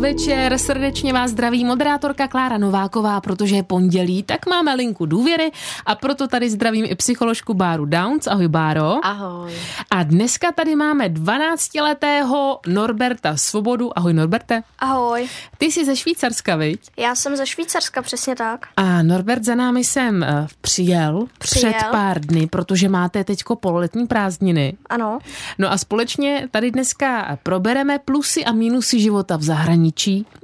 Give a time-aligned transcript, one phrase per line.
[0.00, 5.50] podvečer, srdečně vás zdraví moderátorka Klára Nováková, protože je pondělí, tak máme linku důvěry
[5.86, 8.26] a proto tady zdravím i psycholožku Báru Downs.
[8.26, 9.06] Ahoj Báro.
[9.06, 9.52] Ahoj.
[9.90, 13.98] A dneska tady máme 12-letého Norberta Svobodu.
[13.98, 14.62] Ahoj Norberte.
[14.78, 15.28] Ahoj.
[15.58, 16.80] Ty jsi ze Švýcarska, viď?
[16.96, 18.66] Já jsem ze Švýcarska, přesně tak.
[18.76, 24.06] A Norbert za námi sem uh, přijel, přijel před pár dny, protože máte teďko pololetní
[24.06, 24.76] prázdniny.
[24.86, 25.18] Ano.
[25.58, 29.89] No a společně tady dneska probereme plusy a mínusy života v zahraničí.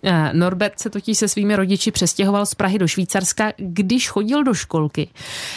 [0.02, 4.54] Eh, Norbert se totiž se svými rodiči přestěhoval z Prahy do Švýcarska, když chodil do
[4.54, 5.08] školky.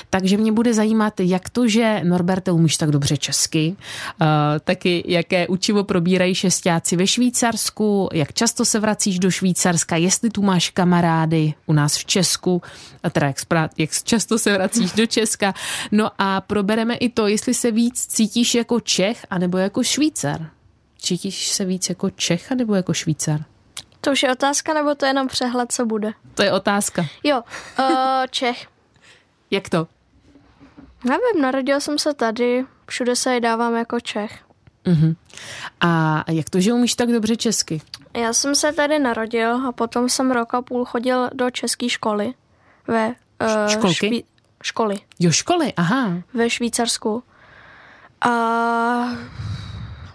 [0.09, 3.75] Takže mě bude zajímat, jak to, že Norberte umíš tak dobře česky,
[4.21, 4.25] eh,
[4.59, 10.41] taky jaké učivo probírají šestáci ve Švýcarsku, jak často se vracíš do Švýcarska, jestli tu
[10.41, 12.61] máš kamarády u nás v Česku,
[13.03, 13.37] a teda jak,
[13.77, 15.53] jak často se vracíš do Česka.
[15.91, 20.49] No a probereme i to, jestli se víc cítíš jako Čech anebo jako Švýcar.
[20.97, 23.45] Cítíš se víc jako Čech nebo jako Švýcar?
[24.01, 26.13] To už je otázka, nebo to je jenom přehled, co bude?
[26.35, 27.05] To je otázka.
[27.23, 27.43] Jo,
[27.79, 27.85] uh,
[28.29, 28.67] Čech.
[29.51, 29.87] Jak to?
[31.03, 34.39] Nevím, narodil jsem se tady, všude se dávám jako Čech.
[34.85, 35.15] Uh-huh.
[35.81, 37.81] A jak to, že umíš tak dobře česky?
[38.13, 42.33] Já jsem se tady narodil a potom jsem rok a půl chodil do české školy.
[42.87, 44.07] Ve, uh, Školky?
[44.07, 44.23] Šví,
[44.63, 44.95] školy.
[45.19, 46.11] Jo, školy, aha.
[46.33, 47.23] Ve Švýcarsku.
[48.21, 48.31] A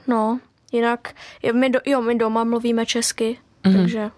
[0.06, 0.40] no,
[0.72, 1.14] Jinak,
[1.52, 3.80] my, do, jo, my doma mluvíme česky, mm-hmm.
[3.80, 4.10] takže...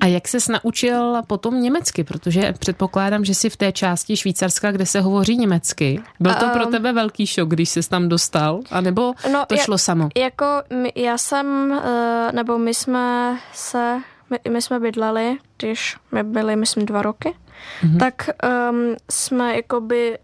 [0.00, 2.04] A jak ses naučil potom německy?
[2.04, 6.02] Protože předpokládám, že jsi v té části Švýcarska, kde se hovoří německy.
[6.20, 8.60] Byl to pro tebe velký šok, když jsi tam dostal?
[8.70, 10.08] A nebo no, to šlo samo?
[10.16, 10.46] Jako
[10.94, 16.86] já jsem, eh, nebo my jsme se, my, my jsme bydleli, když my byli, myslím,
[16.86, 17.34] dva roky,
[17.82, 17.98] mm-hmm.
[17.98, 18.30] tak
[18.70, 20.18] um, jsme jakoby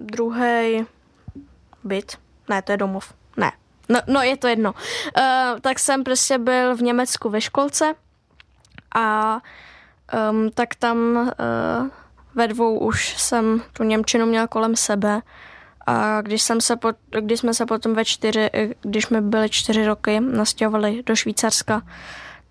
[0.00, 0.84] druhý
[1.84, 2.12] byt,
[2.48, 3.14] ne, to je domov,
[3.88, 4.72] No, no je to jedno.
[4.72, 7.94] Uh, tak jsem prostě byl v Německu ve školce
[8.94, 9.38] a
[10.30, 11.88] um, tak tam uh,
[12.34, 15.22] ve dvou už jsem tu Němčinu měl kolem sebe
[15.86, 19.86] a když, jsem se pot, když jsme se potom ve čtyři, když jsme byli čtyři
[19.86, 21.82] roky nastěhovali do Švýcarska,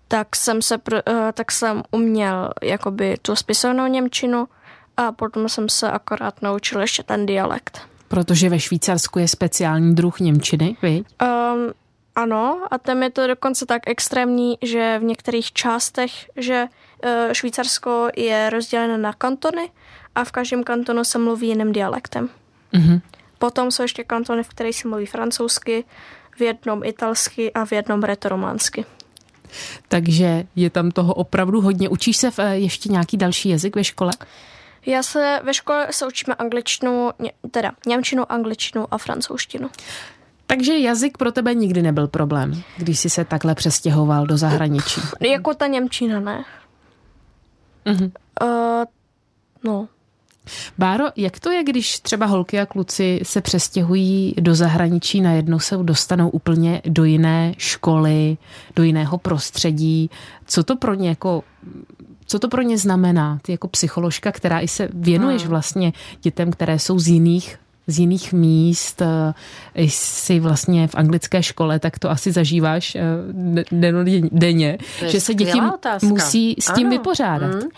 [0.08, 1.00] tak jsem se, uh,
[1.32, 4.48] tak jsem uměl jakoby tu spisovnou Němčinu
[4.96, 7.95] a potom jsem se akorát naučil ještě ten dialekt.
[8.08, 11.06] Protože ve Švýcarsku je speciální druh Němčiny, viď?
[11.22, 11.72] Um,
[12.16, 16.66] ano, a tam je to dokonce tak extrémní, že v některých částech, že
[17.04, 19.70] uh, Švýcarsko je rozděleno na kantony
[20.14, 22.28] a v každém kantonu se mluví jiným dialektem.
[22.72, 23.00] Mm-hmm.
[23.38, 25.84] Potom jsou ještě kantony, v kterých se mluví francouzsky,
[26.36, 28.84] v jednom italsky a v jednom retorománsky.
[29.88, 31.88] Takže je tam toho opravdu hodně.
[31.88, 34.12] Učíš se v, eh, ještě nějaký další jazyk ve škole?
[34.86, 37.10] Já se ve škole se učíme angličtinu,
[37.50, 39.70] teda němčinu, angličtinu a francouzštinu.
[40.46, 45.00] Takže jazyk pro tebe nikdy nebyl problém, když jsi se takhle přestěhoval do zahraničí?
[45.20, 46.44] Jako ta němčina, ne.
[47.86, 48.10] Uh-huh.
[48.42, 48.84] Uh,
[49.64, 49.88] no.
[50.78, 55.76] Báro, jak to je, když třeba holky a kluci se přestěhují do zahraničí, najednou se
[55.76, 58.36] dostanou úplně do jiné školy,
[58.76, 60.10] do jiného prostředí?
[60.46, 61.44] Co to pro ně jako
[62.26, 63.38] co to pro ně znamená?
[63.42, 65.50] Ty jako psycholožka, která i se věnuješ hmm.
[65.50, 65.92] vlastně
[66.22, 69.34] dětem, které jsou z jiných z jiných míst, eh,
[69.76, 73.00] jsi vlastně v anglické škole, tak to asi zažíváš eh,
[74.32, 76.06] denně, že se děti otázka.
[76.06, 76.96] musí s tím ano.
[76.96, 77.54] vypořádat.
[77.54, 77.68] Mm.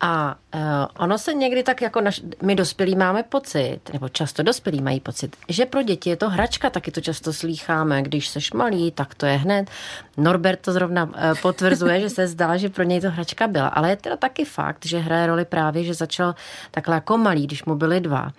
[0.00, 0.60] A uh,
[0.98, 5.36] ono se někdy tak jako naš, my dospělí máme pocit, nebo často dospělí mají pocit,
[5.48, 9.26] že pro děti je to hračka, taky to často slýcháme, když seš malý, tak to
[9.26, 9.70] je hned.
[10.16, 11.12] Norbert to zrovna uh,
[11.42, 14.86] potvrzuje, že se zdá, že pro něj to hračka byla, ale je teda taky fakt,
[14.86, 16.34] že hraje roli právě, že začal
[16.70, 18.32] takhle jako malý, když mu byly dva.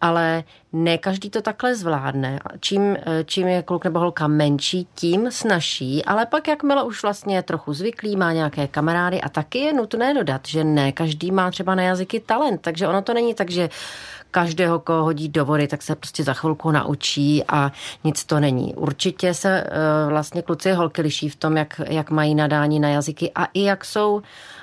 [0.00, 2.40] Ale ne každý to takhle zvládne.
[2.60, 7.36] Čím, eh, čím je kluk nebo holka menší, tím snaží, ale pak jakmile už vlastně
[7.36, 11.50] je trochu zvyklý, má nějaké kamarády a taky je nutné dodat, že ne každý má
[11.50, 13.68] třeba na jazyky talent, takže ono to není tak, že
[14.32, 17.72] každého, koho hodí do vody, tak se prostě za chvilku naučí a
[18.04, 18.74] nic to není.
[18.74, 22.88] Určitě se uh, vlastně kluci a holky liší v tom, jak, jak mají nadání na
[22.88, 24.22] jazyky a i jak jsou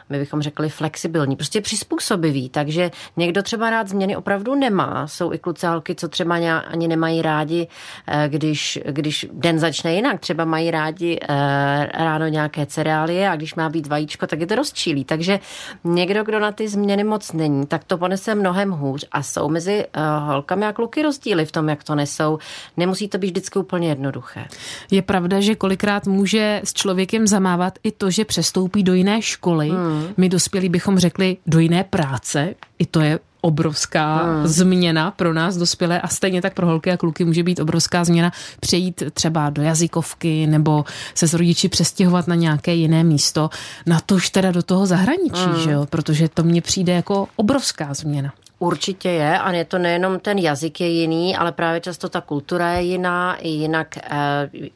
[0.09, 5.07] my bychom řekli flexibilní, prostě přizpůsobivý, takže někdo třeba rád změny opravdu nemá.
[5.07, 6.35] Jsou i kluci holky, co třeba
[6.67, 7.67] ani nemají rádi,
[8.07, 13.56] eh, když, když den začne jinak, třeba mají rádi eh, ráno nějaké cereálie a když
[13.56, 15.06] má být vajíčko, tak je to rozčílí.
[15.06, 15.39] Takže
[15.83, 19.85] někdo, kdo na ty změny moc není, tak to ponese mnohem hůř a jsou mezi
[19.94, 22.39] eh, holkami a kluky rozdíly v tom, jak to nesou.
[22.77, 24.45] Nemusí to být vždycky úplně jednoduché.
[24.91, 29.69] Je pravda, že kolikrát může s člověkem zamávat i to, že přestoupí do jiné školy.
[29.69, 29.98] Hmm.
[30.17, 32.55] My dospělí bychom řekli do jiné práce.
[32.79, 34.47] I to je obrovská hmm.
[34.47, 38.31] změna pro nás dospělé a stejně tak pro holky a kluky může být obrovská změna
[38.59, 40.85] přejít třeba do jazykovky nebo
[41.15, 43.49] se s rodiči přestěhovat na nějaké jiné místo,
[43.85, 45.63] na tož teda do toho zahraničí, hmm.
[45.63, 45.85] že jo?
[45.89, 48.33] protože to mně přijde jako obrovská změna.
[48.59, 52.71] Určitě je a je to nejenom ten jazyk je jiný, ale právě často ta kultura
[52.71, 54.01] je jiná, i jinak e,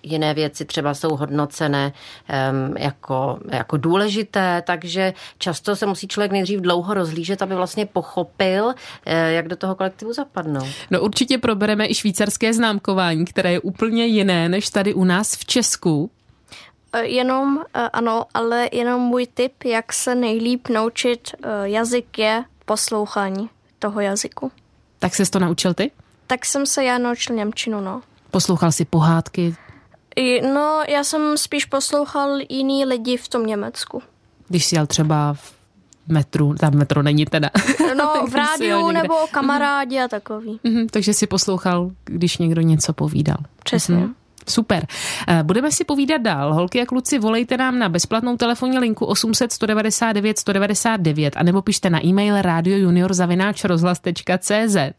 [0.03, 1.93] jiné věci třeba jsou hodnocené
[2.29, 2.53] e,
[2.83, 8.73] jako, jako důležité, takže často se musí člověk nejdřív dlouho rozhlížet, aby vlastně pochopil,
[9.05, 10.67] e, jak do toho kolektivu zapadnout.
[10.91, 15.45] No určitě probereme i švýcarské známkování, které je úplně jiné než tady u nás v
[15.45, 16.11] Česku.
[17.01, 17.59] Jenom,
[17.93, 21.31] ano, ale jenom můj tip, jak se nejlíp naučit
[21.63, 23.49] jazyk je poslouchání
[23.83, 24.51] toho jazyku.
[24.99, 25.91] Tak jsi to naučil ty?
[26.27, 28.01] Tak jsem se já naučil Němčinu, no.
[28.31, 29.55] Poslouchal si pohádky?
[30.53, 34.01] No, já jsem spíš poslouchal jiný lidi v tom Německu.
[34.47, 35.53] Když jsi jel třeba v
[36.07, 37.49] metru, tam metro není teda.
[37.97, 40.59] No, v rádiu nebo kamarádi a takový.
[40.65, 43.37] Mm-hmm, takže si poslouchal, když někdo něco povídal.
[43.63, 43.95] Přesně.
[43.95, 44.13] Mm-hmm.
[44.49, 44.87] Super.
[45.27, 46.53] Eh, budeme si povídat dál.
[46.53, 51.89] Holky a kluci, volejte nám na bezplatnou telefonní linku 800 199 199 a nebo pište
[51.89, 54.75] na e-mail radiojuniorzavináčrozhlas.cz.
[54.75, 54.93] Eh,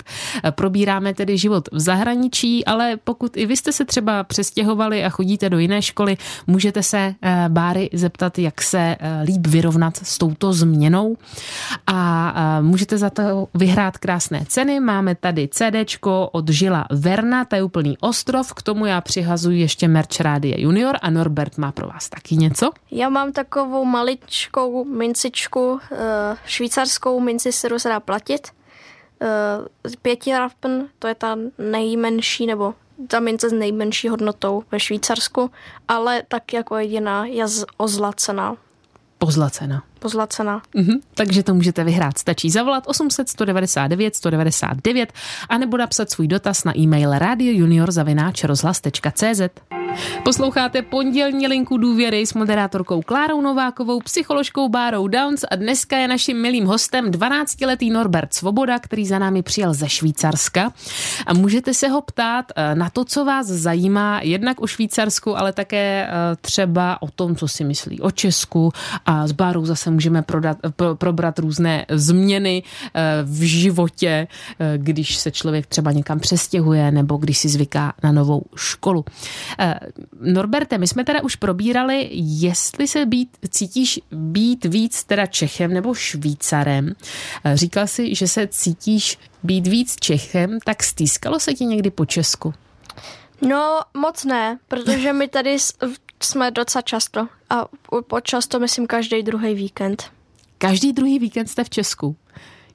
[0.51, 5.51] probíráme tedy život v zahraničí, ale pokud i vy jste se třeba přestěhovali a chodíte
[5.51, 11.17] do jiné školy, můžete se eh, Báry zeptat, jak se líp vyrovnat s touto změnou
[11.87, 14.81] a můžete za to vyhrát krásné ceny.
[14.81, 19.61] Máme tady CDčko od Žila Verna, to je úplný ostrov, k tomu já přihlasu vyhazují
[19.61, 22.71] ještě merch Rádia Junior a Norbert má pro vás taky něco?
[22.91, 28.49] Já mám takovou maličkou mincičku, eh, švýcarskou minci, kterou se dá platit.
[29.23, 29.27] Eh,
[30.03, 32.75] pěti rappen, to je ta nejmenší, nebo
[33.09, 35.51] ta mince s nejmenší hodnotou ve Švýcarsku,
[35.89, 37.45] ale tak jako jediná je
[37.77, 38.57] ozlacená.
[39.19, 39.83] Pozlacena.
[40.05, 40.63] Pozlacena.
[40.75, 42.19] Mhm, takže to můžete vyhrát.
[42.19, 45.13] Stačí zavolat 800 199 199
[45.49, 49.41] a nebo napsat svůj dotaz na e-mail radiojunior.cz.
[50.25, 56.43] Posloucháte pondělní linku důvěry s moderátorkou Klárou Novákovou, psycholožkou Bárou Downs a dneska je naším
[56.43, 60.73] milým hostem 12-letý Norbert Svoboda, který za námi přijel ze Švýcarska.
[61.27, 65.53] A můžete se ho ptát eh, na to, co vás zajímá, jednak o Švýcarsku, ale
[65.53, 66.11] také eh,
[66.41, 68.73] třeba o tom, co si myslí o Česku
[69.07, 72.63] a s Bárou zase můžeme prodat, pro, probrat různé změny
[72.95, 74.29] eh, v životě,
[74.77, 79.05] když se člověk třeba někam přestěhuje nebo když si zvyká na novou školu.
[80.21, 85.95] Norberte, my jsme teda už probírali, jestli se být, cítíš být víc teda Čechem nebo
[85.95, 86.93] Švýcarem.
[87.55, 92.55] Říkal si, že se cítíš být víc Čechem, tak stýskalo se ti někdy po Česku?
[93.41, 95.57] No, moc ne, protože my tady
[96.23, 97.65] jsme docela často a
[98.07, 100.11] po často myslím každý druhý víkend.
[100.59, 102.17] Každý druhý víkend jste v Česku?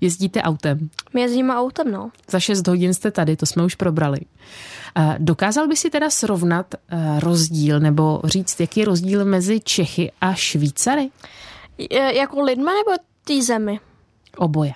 [0.02, 0.90] Jezdíte autem?
[1.14, 2.12] My jezdíme autem, no.
[2.30, 4.20] Za 6 hodin jste tady, to jsme už probrali.
[5.18, 10.34] Dokázal by si teda srovnat eh, rozdíl nebo říct, jaký je rozdíl mezi Čechy a
[10.34, 11.10] Švýcary?
[12.14, 13.80] Jako lidma nebo té zemi?
[14.38, 14.74] Oboje.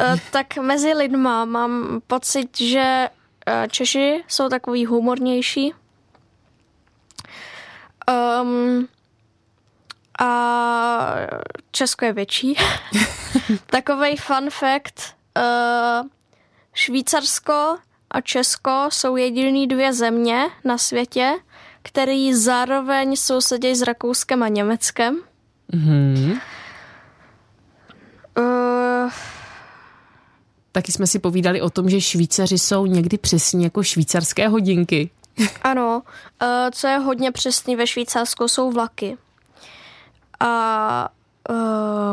[0.00, 3.08] Eh, tak mezi lidma mám pocit, že
[3.46, 5.72] eh, Češi jsou takový humornější.
[8.42, 8.88] Um,
[10.20, 11.16] a
[11.70, 12.56] Česko je větší.
[13.66, 15.14] Takový fun fact.
[15.38, 16.08] Uh,
[16.74, 17.76] Švýcarsko
[18.10, 21.32] a Česko jsou jediný dvě země na světě,
[21.82, 25.20] které zároveň sousedí s Rakouskem a Německem.
[25.72, 26.40] Mm-hmm.
[28.38, 29.12] Uh,
[30.72, 35.10] Taky jsme si povídali o tom, že Švýcaři jsou někdy přesně jako švýcarské hodinky.
[35.62, 36.02] ano,
[36.42, 39.18] uh, co je hodně přesný ve Švýcarsku, jsou vlaky.
[40.40, 41.08] A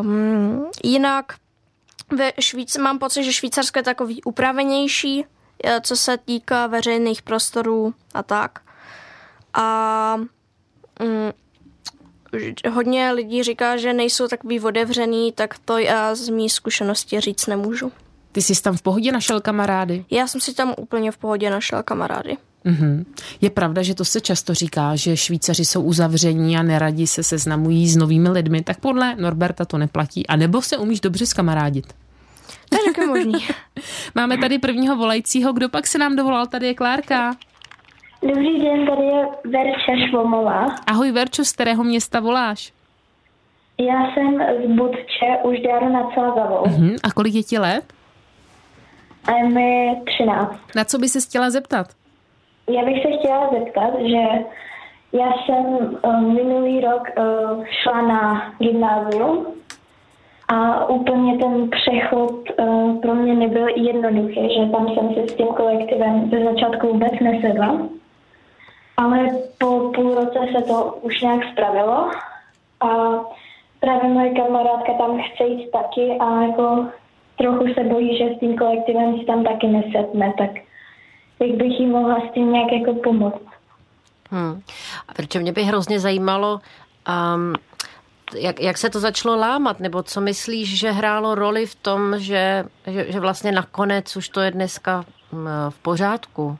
[0.01, 1.34] um, jinak
[2.12, 5.25] ve Švýc mám pocit, že Švýcarsko je takový upravenější,
[5.63, 8.60] eh, co se týká veřejných prostorů a tak.
[9.54, 10.16] A
[11.00, 11.32] um,
[12.72, 17.92] hodně lidí říká, že nejsou takový otevřený, tak to já z mý zkušenosti říct nemůžu.
[18.32, 20.06] Ty jsi tam v pohodě našel kamarády?
[20.12, 22.38] Já jsem si tam úplně v pohodě našel kamarády.
[22.65, 23.06] Mm-hmm.
[23.41, 27.88] Je pravda, že to se často říká, že Švýcaři jsou uzavření a neradi se seznamují
[27.88, 30.27] s novými lidmi, tak podle Norberta to neplatí.
[30.27, 31.94] A nebo se umíš dobře skamarádit?
[32.70, 33.34] To je taky možný.
[34.15, 35.53] Máme tady prvního volajícího.
[35.53, 36.48] Kdo pak se nám dovolal?
[36.48, 37.36] Tady je Klárka.
[38.22, 40.65] Dobrý den, tady je Verča Švomová.
[40.88, 42.74] Ahoj Verčo, z kterého města voláš?
[43.80, 46.63] Já jsem z Budče, už dáru nad Celgavou.
[46.63, 46.96] Uh-huh.
[47.03, 47.94] A kolik je ti let?
[49.25, 50.56] A je mi 13.
[50.75, 51.88] Na co by se chtěla zeptat?
[52.70, 54.22] Já bych se chtěla zeptat, že
[55.13, 59.46] já jsem uh, minulý rok uh, šla na gymnázium
[60.48, 65.48] A úplně ten přechod uh, pro mě nebyl jednoduchý, že tam jsem se s tím
[65.48, 67.88] kolektivem ze začátku vůbec nesedla.
[68.98, 69.27] Ale
[69.58, 72.12] po půl roce se to už nějak spravilo
[72.80, 73.20] a
[73.80, 76.86] právě moje kamarádka tam chce jít taky a jako
[77.38, 80.51] trochu se bojí, že s tím kolektivem si tam taky nesetme, tak
[81.41, 83.45] jak bych jí mohla s tím nějak jako pomoct.
[84.31, 84.62] Hmm.
[85.07, 86.60] A protože mě by hrozně zajímalo,
[87.36, 87.53] um,
[88.39, 92.63] jak, jak se to začalo lámat, nebo co myslíš, že hrálo roli v tom, že,
[92.88, 96.57] že, že vlastně nakonec už to je dneska mm, v pořádku?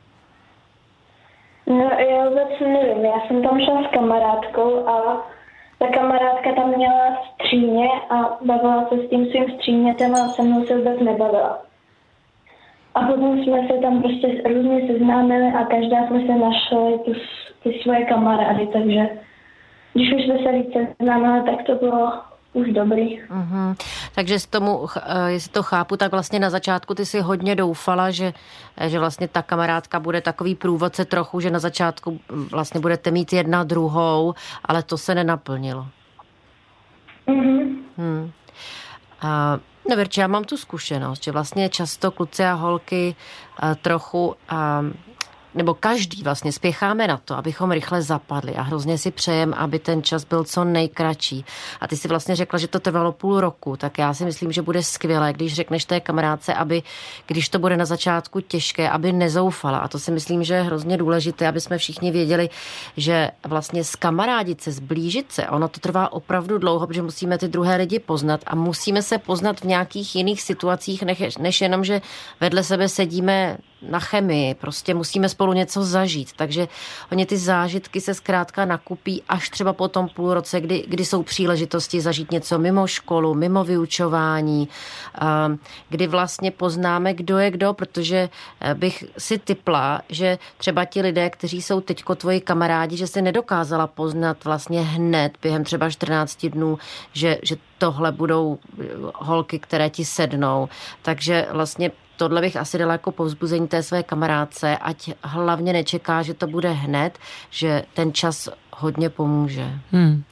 [1.66, 3.04] No, já vůbec nevím.
[3.04, 5.26] Já jsem tam šla s kamarádkou a
[5.78, 10.66] ta kamarádka tam měla stříně a bavila se s tím svým střínětem a se mnou
[10.66, 11.58] se vůbec nebavila.
[12.94, 17.12] A potom jsme se tam prostě různě seznámili a každá jsme se našli ty,
[17.62, 19.08] ty svoje kamarády, takže
[19.94, 22.12] když už jsme se více seznámili, tak to bylo
[22.52, 23.20] už dobrý.
[23.22, 23.76] Mm-hmm.
[24.14, 28.10] Takže z tomu, eh, jestli to chápu, tak vlastně na začátku ty si hodně doufala,
[28.10, 28.32] že,
[28.76, 33.32] eh, že vlastně ta kamarádka bude takový průvodce trochu, že na začátku vlastně budete mít
[33.32, 34.34] jedna druhou,
[34.64, 35.86] ale to se nenaplnilo.
[37.26, 37.76] Mm-hmm.
[37.96, 38.30] Hmm.
[39.22, 39.58] A,
[39.90, 43.14] no, Verče, já mám tu zkušenost, že vlastně často kluci a holky
[43.62, 44.84] eh, trochu a,
[45.54, 50.02] nebo každý vlastně spěcháme na to, abychom rychle zapadli a hrozně si přejem, aby ten
[50.02, 51.44] čas byl co nejkratší.
[51.80, 54.62] A ty si vlastně řekla, že to trvalo půl roku, tak já si myslím, že
[54.62, 56.82] bude skvělé, když řekneš té kamarádce, aby,
[57.26, 59.78] když to bude na začátku těžké, aby nezoufala.
[59.78, 62.50] A to si myslím, že je hrozně důležité, aby jsme všichni věděli,
[62.96, 67.48] že vlastně s kamarádit se, zblížit se, ono to trvá opravdu dlouho, protože musíme ty
[67.48, 72.00] druhé lidi poznat a musíme se poznat v nějakých jiných situacích, než, než jenom, že
[72.40, 73.58] vedle sebe sedíme
[73.90, 76.68] na chemii, prostě musíme spolu něco zažít, takže
[77.12, 81.22] oni ty zážitky se zkrátka nakupí až třeba po tom půl roce, kdy, kdy jsou
[81.22, 84.68] příležitosti zažít něco mimo školu, mimo vyučování,
[85.88, 88.28] kdy vlastně poznáme, kdo je kdo, protože
[88.60, 93.22] eh, bych si typla, že třeba ti lidé, kteří jsou teďko tvoji kamarádi, že se
[93.22, 96.78] nedokázala poznat vlastně hned během třeba 14 dnů,
[97.12, 98.84] že, že tohle budou eh,
[99.14, 100.68] holky, které ti sednou.
[101.02, 101.90] Takže vlastně
[102.22, 106.70] tohle bych asi dala jako povzbuzení té své kamarádce, ať hlavně nečeká, že to bude
[106.70, 107.18] hned,
[107.50, 109.72] že ten čas hodně pomůže.
[109.92, 110.22] Hmm.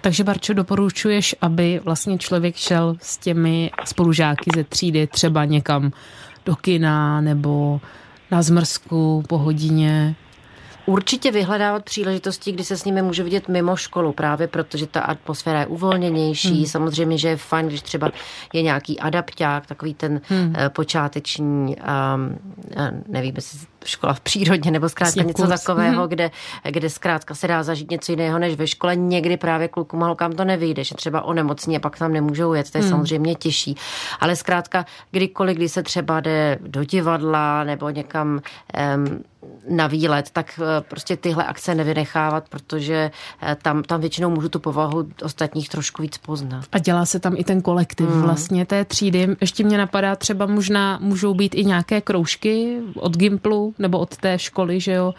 [0.00, 5.92] Takže Barčo, doporučuješ, aby vlastně člověk šel s těmi spolužáky ze třídy třeba někam
[6.46, 7.80] do kina nebo
[8.30, 10.14] na zmrzku po hodině?
[10.86, 15.60] Určitě vyhledávat příležitosti, kdy se s nimi může vidět mimo školu, právě protože ta atmosféra
[15.60, 16.56] je uvolněnější.
[16.56, 16.66] Hmm.
[16.66, 18.10] Samozřejmě, že je fajn, když třeba
[18.52, 20.48] je nějaký adapták, takový ten hmm.
[20.48, 22.38] uh, počáteční, um,
[23.08, 25.60] nevím, jestli škola v přírodě nebo zkrátka něco kurz.
[25.60, 26.08] takového, hmm.
[26.08, 26.30] kde,
[26.70, 28.96] kde zkrátka se dá zažít něco jiného než ve škole.
[28.96, 32.70] Někdy právě klukům a holkám to nevyjde, že třeba onemocní a pak tam nemůžou jet,
[32.70, 32.90] to je hmm.
[32.90, 33.76] samozřejmě těžší.
[34.20, 38.40] Ale zkrátka kdykoliv, kdy se třeba jde do divadla nebo někam
[38.96, 39.22] um,
[39.68, 43.10] na výlet, tak eh, prostě tyhle akce nevynechávat, protože
[43.42, 46.64] eh, tam, tam většinou můžu tu povahu ostatních trošku víc poznat.
[46.72, 48.22] A dělá se tam i ten kolektiv mm.
[48.22, 49.28] vlastně té třídy.
[49.40, 54.38] Ještě mě napadá, třeba možná můžou být i nějaké kroužky od Gimplu nebo od té
[54.38, 55.14] školy, že jo,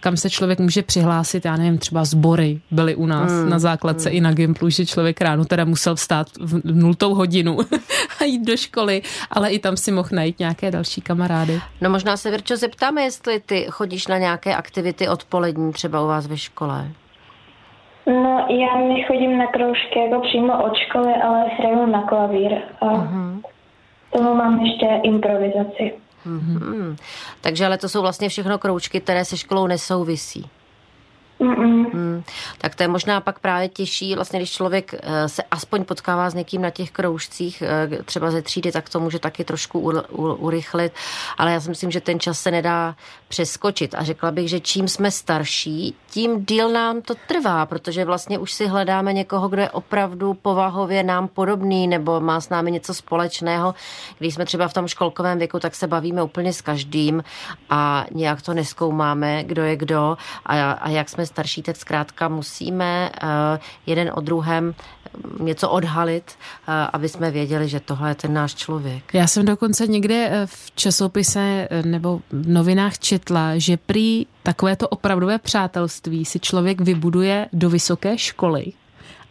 [0.00, 3.50] kam se člověk může přihlásit, já nevím, třeba sbory byly u nás mm.
[3.50, 4.16] na základce mm.
[4.16, 7.58] i na Gimplu, že člověk ráno teda musel vstát v nultou hodinu
[8.20, 11.60] a jít do školy, ale i tam si mohl najít nějaké další kamarády.
[11.80, 16.26] No možná se, Virčo, zeptáme, jestli ty chodíš na nějaké aktivity odpolední třeba u vás
[16.26, 16.88] ve škole?
[18.06, 22.58] No, já nechodím na kroužky jako přímo od školy, ale hraju na klavír.
[22.80, 23.40] A uh-huh.
[24.12, 25.92] tomu mám ještě improvizaci.
[26.26, 26.96] Uh-huh.
[27.40, 30.50] Takže ale to jsou vlastně všechno kroužky, které se školou nesouvisí.
[31.40, 32.22] Hmm,
[32.58, 36.34] tak to je možná pak právě těžší, vlastně když člověk eh, se aspoň potkává s
[36.34, 40.34] někým na těch kroužcích, eh, třeba ze třídy, tak to může taky trošku u, u,
[40.34, 40.92] urychlit,
[41.38, 42.94] ale já si myslím, že ten čas se nedá
[43.28, 43.94] přeskočit.
[43.94, 48.52] A řekla bych, že čím jsme starší, tím díl nám to trvá, protože vlastně už
[48.52, 53.74] si hledáme někoho, kdo je opravdu povahově nám podobný nebo má s námi něco společného.
[54.18, 57.24] Když jsme třeba v tom školkovém věku, tak se bavíme úplně s každým
[57.70, 60.16] a nějak to neskoumáme, kdo je kdo
[60.46, 65.10] a, a jak jsme starší, tak zkrátka musíme eh, jeden o druhém eh,
[65.42, 69.14] něco odhalit, eh, aby jsme věděli, že tohle je ten náš člověk.
[69.14, 76.24] Já jsem dokonce někde v časopise nebo v novinách četla, že prý takovéto opravdové přátelství
[76.24, 78.72] si člověk vybuduje do vysoké školy.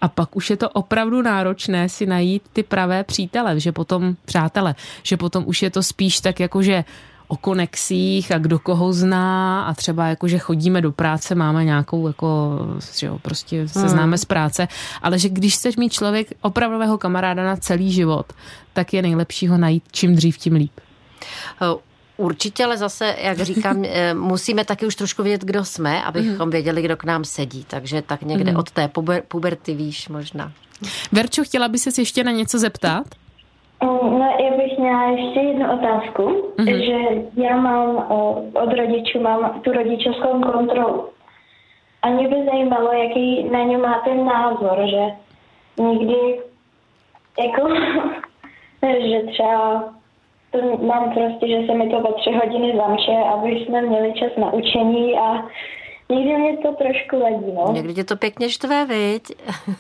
[0.01, 4.75] A pak už je to opravdu náročné si najít ty pravé přítele, že potom, přátele,
[5.03, 6.83] že potom už je to spíš tak jako, že
[7.29, 12.07] o konexích a kdo koho zná a třeba jako, že chodíme do práce, máme nějakou
[12.07, 12.59] jako,
[12.97, 13.89] že jo, prostě se hmm.
[13.89, 14.67] známe z práce,
[15.01, 18.33] ale že když chceš mít člověk opravdového kamaráda na celý život,
[18.73, 20.71] tak je nejlepší ho najít čím dřív, tím líp.
[22.17, 26.49] Určitě, ale zase, jak říkám, eh, musíme taky už trošku vědět, kdo jsme, abychom mhm.
[26.49, 27.65] věděli, kdo k nám sedí.
[27.67, 28.57] Takže tak někde mm.
[28.57, 30.51] od té puber, puberty víš možná.
[31.11, 33.07] Verčo, chtěla by se ještě na něco zeptat?
[33.83, 36.77] Mm, no, já bych měla ještě jednu otázku, mm-hmm.
[36.85, 37.97] že já mám
[38.53, 41.09] od rodičů mám tu rodičovskou kontrolu.
[42.01, 45.05] A mě by zajímalo, jaký na ně máte názor, že
[45.83, 46.39] někdy
[47.39, 47.69] jako,
[49.09, 49.93] že třeba
[50.51, 54.31] to mám prostě, že se mi to ve tři hodiny zamče, aby jsme měli čas
[54.37, 55.45] na učení a
[56.09, 57.71] někdy mě to trošku vadí, no.
[57.73, 59.23] Někdy tě to pěkně štve, viď?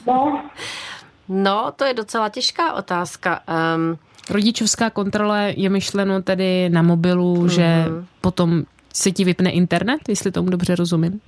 [0.07, 0.41] No.
[1.29, 3.39] no, to je docela těžká otázka.
[3.75, 3.97] Um,
[4.29, 7.47] Rodičovská kontrola je myšleno tedy na mobilu, mm-hmm.
[7.47, 7.85] že
[8.21, 11.21] potom se ti vypne internet, jestli tomu dobře rozumím?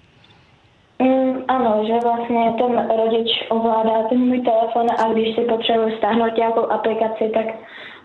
[1.00, 6.38] Mm, ano, že vlastně ten rodič ovládá ten můj telefon a když si potřebuji stáhnout
[6.38, 7.46] nějakou aplikaci, tak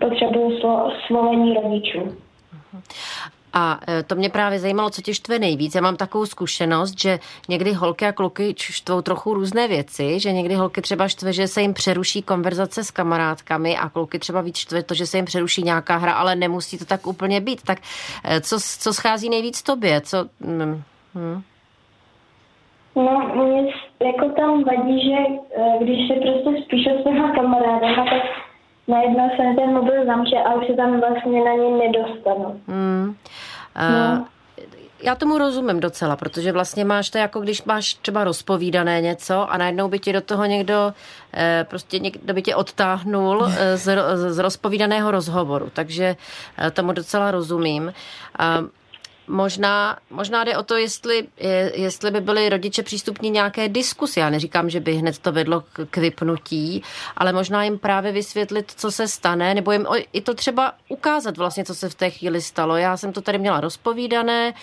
[0.01, 0.59] potřebuju
[1.07, 2.17] svolení rodičů.
[3.57, 5.75] A e, to mě právě zajímalo, co tě štve nejvíc.
[5.75, 10.55] Já mám takovou zkušenost, že někdy holky a kluky štvou trochu různé věci, že někdy
[10.55, 14.83] holky třeba štve, že se jim přeruší konverzace s kamarádkami a kluky třeba víc štve
[14.83, 17.63] to, že se jim přeruší nějaká hra, ale nemusí to tak úplně být.
[17.63, 17.79] Tak
[18.25, 20.01] e, co, co schází nejvíc tobě?
[20.01, 20.83] Co, hm,
[21.15, 21.43] hm.
[22.97, 23.73] No, mě
[24.07, 25.17] jako tam vadí, že
[25.63, 28.23] e, když se prostě spíš s těma kamarádama, tak
[28.89, 32.61] najednou se ten mobil zamče a už se tam vlastně na něj nedostanu.
[32.69, 33.17] Hmm.
[33.77, 34.27] No.
[35.03, 39.57] Já tomu rozumím docela, protože vlastně máš to jako když máš třeba rozpovídané něco a
[39.57, 40.95] najednou by ti do toho někdo
[41.35, 46.17] eh, prostě někdo by tě odtáhnul eh, z, z rozpovídaného rozhovoru, takže
[46.73, 47.93] tomu docela rozumím.
[49.29, 51.27] Možná, možná jde o to, jestli,
[51.75, 54.21] jestli by byli rodiče přístupní nějaké diskusy.
[54.21, 56.83] Já neříkám, že by hned to vedlo k vypnutí,
[57.17, 61.65] ale možná jim právě vysvětlit, co se stane, nebo jim i to třeba ukázat vlastně,
[61.65, 62.77] co se v té chvíli stalo.
[62.77, 64.55] Já jsem to tady měla rozpovídané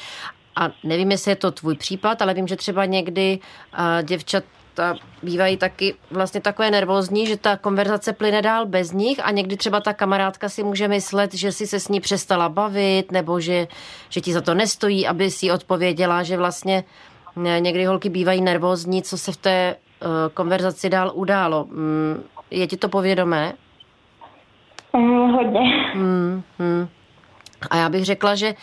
[0.55, 3.39] a nevím, jestli je to tvůj případ, ale vím, že třeba někdy
[4.03, 9.31] děvčat ta bývají taky vlastně takové nervózní, že ta konverzace plyne dál bez nich a
[9.31, 13.39] někdy třeba ta kamarádka si může myslet, že si se s ní přestala bavit nebo
[13.39, 13.67] že,
[14.09, 16.83] že ti za to nestojí, aby si odpověděla, že vlastně
[17.45, 21.65] eh, někdy holky bývají nervózní, co se v té uh, konverzaci dál událo.
[21.69, 23.53] Mm, je ti to povědomé?
[24.97, 25.59] Mm, hodně.
[25.95, 26.87] Mm, mm.
[27.69, 28.55] A já bych řekla, že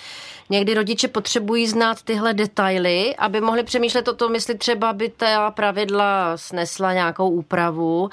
[0.52, 5.50] Někdy rodiče potřebují znát tyhle detaily, aby mohli přemýšlet o tom, jestli třeba by ta
[5.50, 8.10] pravidla snesla nějakou úpravu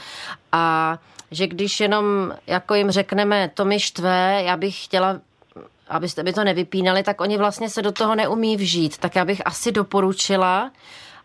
[0.51, 0.97] a
[1.31, 5.19] že když jenom jako jim řekneme, to mi štve, já bych chtěla
[5.89, 8.97] abyste by to nevypínali, tak oni vlastně se do toho neumí vžít.
[8.97, 10.71] Tak já bych asi doporučila,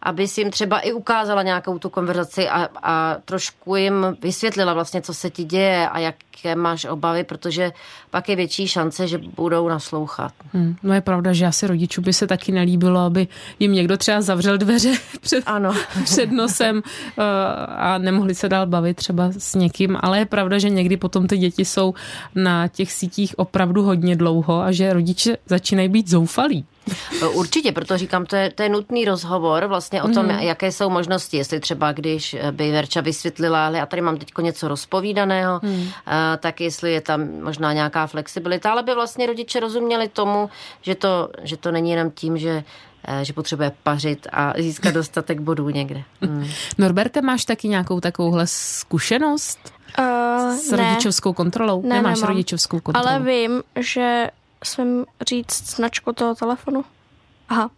[0.03, 5.03] aby si jim třeba i ukázala nějakou tu konverzaci a, a trošku jim vysvětlila vlastně,
[5.03, 7.73] co se ti děje a jaké máš obavy, protože
[8.11, 10.33] pak je větší šance, že budou naslouchat.
[10.53, 14.21] Hmm, no je pravda, že asi rodičů by se taky nelíbilo, aby jim někdo třeba
[14.21, 15.73] zavřel dveře před, ano.
[16.05, 16.83] před nosem
[17.19, 17.23] eh,
[17.67, 21.39] a nemohli se dál bavit třeba s někým, ale je pravda, že někdy potom ty
[21.39, 21.95] děti jsou
[22.35, 26.67] na těch sítích opravdu hodně dlouho a že rodiče začínají být zoufalí.
[27.33, 30.31] Určitě, proto říkám, to je, to je nutný rozhovor vlastně o tom, mm.
[30.31, 34.69] jaké jsou možnosti, jestli třeba když by Verča vysvětlila, ale já tady mám teď něco
[34.69, 35.89] rozpovídaného, mm.
[36.39, 40.51] tak jestli je tam možná nějaká flexibilita, ale by vlastně rodiče rozuměli tomu,
[40.83, 42.65] že to, že to není jenom tím, že
[43.09, 46.03] eh, že potřebuje pařit a získat dostatek bodů někde.
[46.21, 46.49] Hmm.
[46.79, 50.77] Norberte, máš taky nějakou takovouhle zkušenost uh, s ne.
[50.77, 51.83] rodičovskou kontrolou?
[51.83, 52.29] Ne, Nemáš nemám.
[52.29, 53.09] rodičovskou kontrolu?
[53.09, 54.31] Ale vím, že
[54.65, 56.85] smím říct značku toho telefonu?
[57.49, 57.71] Aha.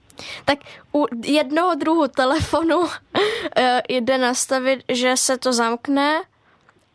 [0.45, 0.59] Tak
[0.95, 2.85] u jednoho druhu telefonu
[3.57, 6.23] eh, jde nastavit, že se to zamkne,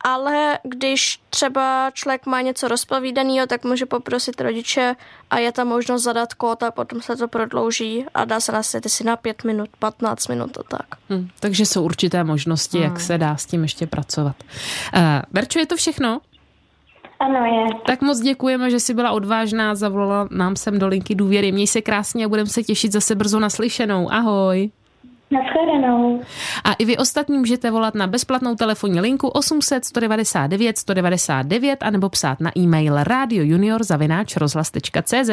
[0.01, 4.95] ale když třeba člověk má něco rozpovídaného, tak může poprosit rodiče
[5.29, 8.89] a je tam možnost zadat kód a potom se to prodlouží a dá se nastavit
[8.89, 10.85] si na pět minut, 15 minut a tak.
[11.09, 12.87] Hmm, takže jsou určité možnosti, hmm.
[12.87, 14.35] jak se dá s tím ještě pracovat.
[14.95, 16.21] Uh, Berčo, je to všechno?
[17.19, 17.67] Ano, je.
[17.85, 21.51] Tak moc děkujeme, že jsi byla odvážná, zavolala nám sem do linky důvěry.
[21.51, 24.11] Měj se krásně a budeme se těšit zase brzo naslyšenou.
[24.11, 24.71] Ahoj.
[26.63, 32.39] A i vy ostatní můžete volat na bezplatnou telefonní linku 800 199 199 anebo psát
[32.39, 35.29] na e-mail radiojunior.cz.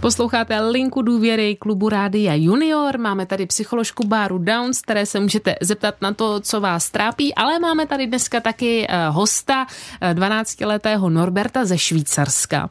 [0.00, 2.98] Posloucháte linku důvěry klubu Rádia Junior.
[2.98, 7.58] Máme tady psycholožku Báru Downs, které se můžete zeptat na to, co vás trápí, ale
[7.58, 9.66] máme tady dneska taky eh, hosta
[10.14, 12.68] 12-letého eh, Norberta ze Švýcarska.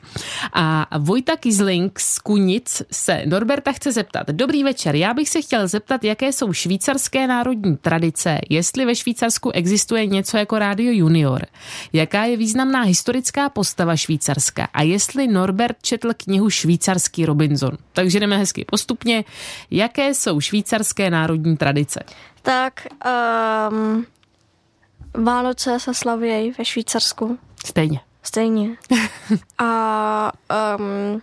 [0.53, 4.27] A Vojta Kizling z Kunic se Norberta chce zeptat.
[4.27, 9.51] Dobrý večer, já bych se chtěl zeptat, jaké jsou švýcarské národní tradice, jestli ve Švýcarsku
[9.51, 11.45] existuje něco jako Rádio Junior,
[11.93, 17.77] jaká je významná historická postava Švýcarska a jestli Norbert četl knihu švýcarský Robinson.
[17.93, 19.23] Takže jdeme hezky postupně.
[19.71, 22.03] Jaké jsou švýcarské národní tradice?
[22.41, 22.87] Tak
[23.71, 24.05] um,
[25.23, 27.37] Vánoce se slavějí ve Švýcarsku.
[27.65, 27.99] Stejně.
[28.23, 28.77] Stejně.
[29.57, 30.31] A
[30.79, 31.21] um,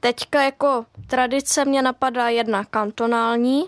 [0.00, 3.64] teďka jako tradice mě napadá jedna kantonální,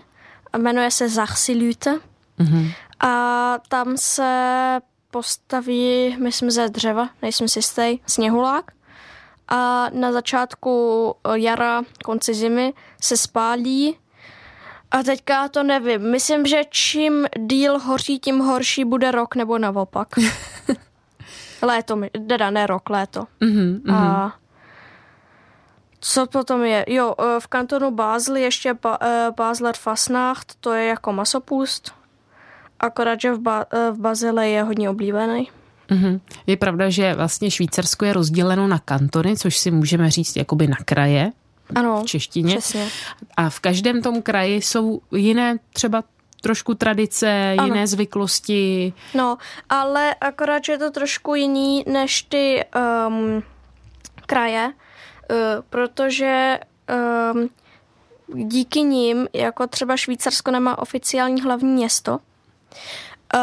[0.57, 1.99] jmenuje se Zachsilüte.
[2.39, 2.71] Mm-hmm.
[2.99, 4.79] A tam se
[5.11, 8.71] postaví, myslím, ze dřeva, nejsem si jistý, sněhulák
[9.49, 13.97] a na začátku eh, jara, konci zimy se spálí
[14.91, 16.11] a teďka to nevím.
[16.11, 20.07] Myslím, že čím díl hoří, tím horší bude rok nebo naopak.
[21.61, 23.27] léto, teda ne rok, léto.
[23.41, 24.33] Mm-hmm, A
[26.01, 26.85] co potom je?
[26.87, 31.91] Jo, eh, v kantonu Basel ještě eh, Basler Fasnacht, to je jako masopust,
[32.79, 35.49] akorát, že v, ba- v Bazile je hodně oblíbený.
[35.89, 36.19] Mm-hmm.
[36.47, 40.77] Je pravda, že vlastně Švýcarsko je rozděleno na kantony, což si můžeme říct jakoby na
[40.85, 41.31] kraje.
[41.75, 42.57] Ano, v češtině.
[42.57, 42.87] Přesně.
[43.37, 46.03] A v každém tom kraji jsou jiné třeba
[46.41, 47.65] trošku tradice, ano.
[47.65, 48.93] jiné zvyklosti.
[49.13, 49.37] No,
[49.69, 52.63] ale akorát, že je to trošku jiný než ty
[53.07, 53.43] um,
[54.25, 54.73] kraje,
[55.69, 56.59] protože
[57.33, 57.49] um,
[58.47, 63.39] díky nim, jako třeba Švýcarsko nemá oficiální hlavní město, uh,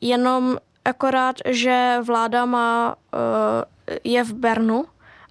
[0.00, 4.84] jenom akorát, že vláda má, eh, je v Bernu,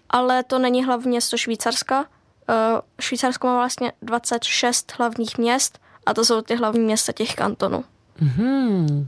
[0.09, 2.05] ale to není hlavní město Švýcarska.
[2.49, 7.83] Eh, Švýcarsko má vlastně 26 hlavních měst a to jsou ty hlavní města těch kantonů.
[8.21, 9.07] Mm-hmm.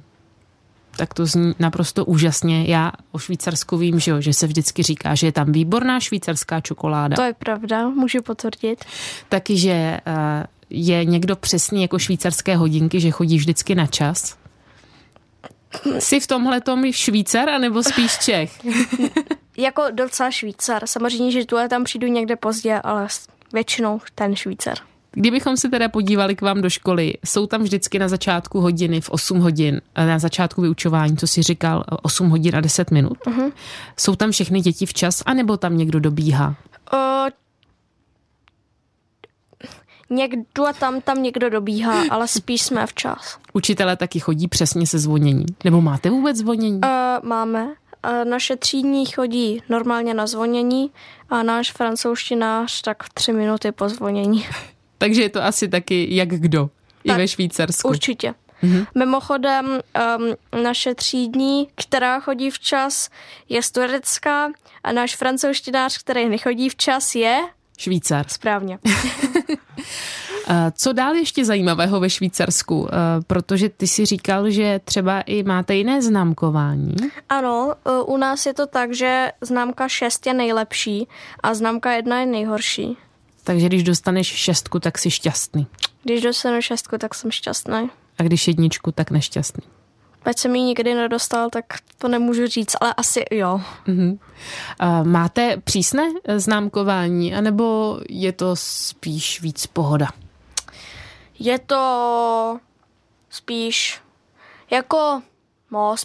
[0.98, 2.66] Tak to zní naprosto úžasně.
[2.68, 6.62] Já o Švýcarsku vím, že, jo, že se vždycky říká, že je tam výborná švýcarská
[6.62, 7.16] čokoláda.
[7.16, 8.86] To je pravda, můžu potvrdit.
[9.30, 10.02] Taky, že eh,
[10.70, 14.38] je někdo přesně jako švýcarské hodinky, že chodí vždycky na čas.
[16.00, 18.66] Jsi v tomhle tom Švýcar, anebo spíš Čech?
[19.58, 20.88] jako docela Švýcar.
[20.88, 23.08] Samozřejmě, že tu tam přijdu někde pozdě, ale
[23.54, 24.78] většinou ten Švýcar.
[25.15, 29.10] Kdybychom se teda podívali k vám do školy, jsou tam vždycky na začátku hodiny v
[29.10, 33.17] 8 hodin, na začátku vyučování, co si říkal, 8 hodin a 10 minut.
[33.25, 33.51] Uh-huh.
[33.97, 36.56] Jsou tam všechny děti včas, anebo tam někdo dobíhá?
[36.93, 37.30] Uh,
[40.10, 43.38] Někdo a tam, tam někdo dobíhá, ale spíš jsme včas.
[43.54, 45.45] Učitelé taky chodí přesně se zvonění.
[45.63, 46.80] Nebo máte vůbec zvonění?
[46.84, 47.65] Uh, máme.
[47.65, 50.91] Uh, naše třídní chodí normálně na zvonění
[51.30, 54.45] a náš francouzštinář tak tři minuty po zvonění.
[55.06, 56.70] Takže je to asi taky jak kdo,
[57.08, 57.88] tak, i ve Švýcarsku.
[57.88, 58.34] Určitě.
[58.63, 58.88] Mm-hmm.
[58.96, 63.10] Mimochodem, um, naše třídní, která chodí včas,
[63.50, 64.52] je z Turecka
[64.84, 67.39] a náš francouzštinář, který nechodí včas, je...
[67.78, 68.26] Švýcar.
[68.28, 68.80] Správně.
[70.76, 72.88] Co dál ještě zajímavého ve Švýcarsku?
[73.28, 76.96] Protože ty si říkal, že třeba i máte jiné známkování.
[77.30, 81.08] Ano, e, u nás je to tak, že známka 6 je nejlepší
[81.44, 82.98] a známka 1 je nejhorší.
[83.46, 85.68] Takže když dostaneš šestku, tak jsi šťastný.
[86.04, 87.90] Když dostanu šestku, tak jsem šťastný.
[88.18, 89.64] A když jedničku, tak nešťastný.
[90.24, 91.66] Ať jsem ji nikdy nedostal, tak
[91.98, 93.62] to nemůžu říct, ale asi jo.
[93.88, 94.20] Uh-huh.
[95.04, 96.04] Máte přísné
[96.36, 100.08] známkování, anebo je to spíš víc pohoda?
[101.40, 102.60] Je to
[103.30, 104.02] spíš
[104.72, 105.22] jako
[105.72, 105.96] no,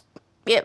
[0.48, 0.64] je,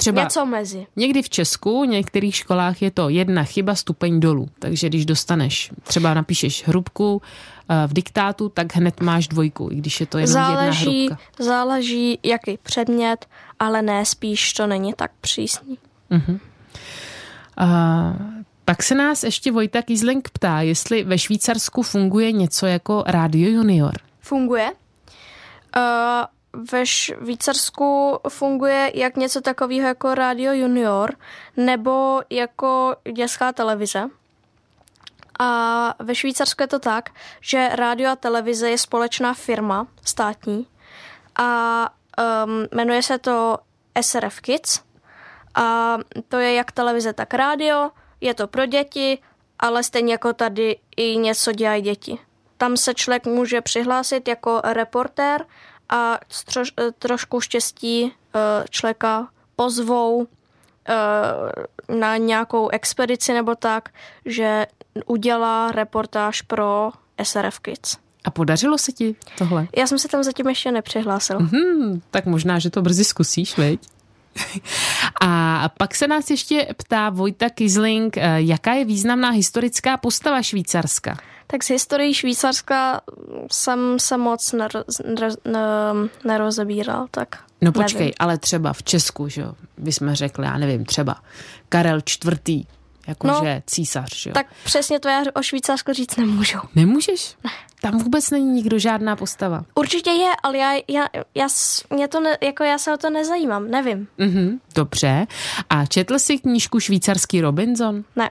[0.00, 0.86] Třeba něco mezi.
[0.96, 4.48] Někdy v Česku, v některých školách je to jedna chyba stupeň dolů.
[4.58, 7.22] Takže když dostaneš, třeba napíšeš hrubku
[7.68, 11.44] eh, v diktátu, tak hned máš dvojku, i když je to jenom záleží, jedna hrubka.
[11.44, 13.26] Záleží, jaký předmět,
[13.58, 15.78] ale ne, spíš to není tak přísný.
[16.10, 16.40] Uh-huh.
[17.60, 18.16] Uh,
[18.64, 23.92] pak se nás ještě Vojta Kiesling ptá, jestli ve Švýcarsku funguje něco jako Radio Junior.
[24.20, 24.72] Funguje.
[25.76, 25.82] Uh,
[26.52, 31.16] ve Švýcarsku funguje jak něco takového jako Radio Junior
[31.56, 34.08] nebo jako dětská televize.
[35.38, 37.10] A ve Švýcarsku je to tak,
[37.40, 40.66] že rádio a televize je společná firma státní
[41.36, 41.88] a
[42.44, 43.58] um, jmenuje se to
[44.00, 44.80] SRF Kids
[45.54, 49.18] a to je jak televize, tak rádio, je to pro děti,
[49.58, 52.18] ale stejně jako tady i něco dělají děti.
[52.56, 55.46] tam se člověk může přihlásit jako reportér
[55.90, 56.18] a
[56.52, 60.26] troš, eh, trošku štěstí eh, člověka pozvou
[60.88, 63.88] eh, na nějakou expedici nebo tak,
[64.24, 64.66] že
[65.06, 66.90] udělá reportáž pro
[67.22, 67.96] SRF Kids.
[68.24, 69.68] A podařilo se ti tohle?
[69.76, 71.38] Já jsem se tam zatím ještě nepřihlásil.
[71.38, 73.80] Hmm, tak možná, že to brzy zkusíš, veď?
[75.20, 81.16] A pak se nás ještě ptá Vojta Kisling, jaká je významná historická postava Švýcarska?
[81.50, 83.00] Tak z historii Švýcarska
[83.52, 85.34] jsem se moc nero, nero,
[86.24, 88.14] nerozebíral, tak No počkej, nevím.
[88.18, 91.16] ale třeba v Česku, že jo, jsme řekli, já nevím, třeba
[91.68, 92.66] Karel IV.
[93.08, 94.34] Jakože no, císař, že jo.
[94.34, 96.58] Tak přesně to já o Švýcarsku říct nemůžu.
[96.74, 97.36] Nemůžeš?
[97.44, 97.50] Ne.
[97.80, 99.64] Tam vůbec není nikdo žádná postava.
[99.74, 101.48] Určitě je, ale já, já, já,
[101.90, 104.08] mě to ne, jako já se o to nezajímám, nevím.
[104.18, 105.26] Mhm, dobře.
[105.70, 108.04] A četl jsi knížku Švýcarský Robinson?
[108.16, 108.30] Ne.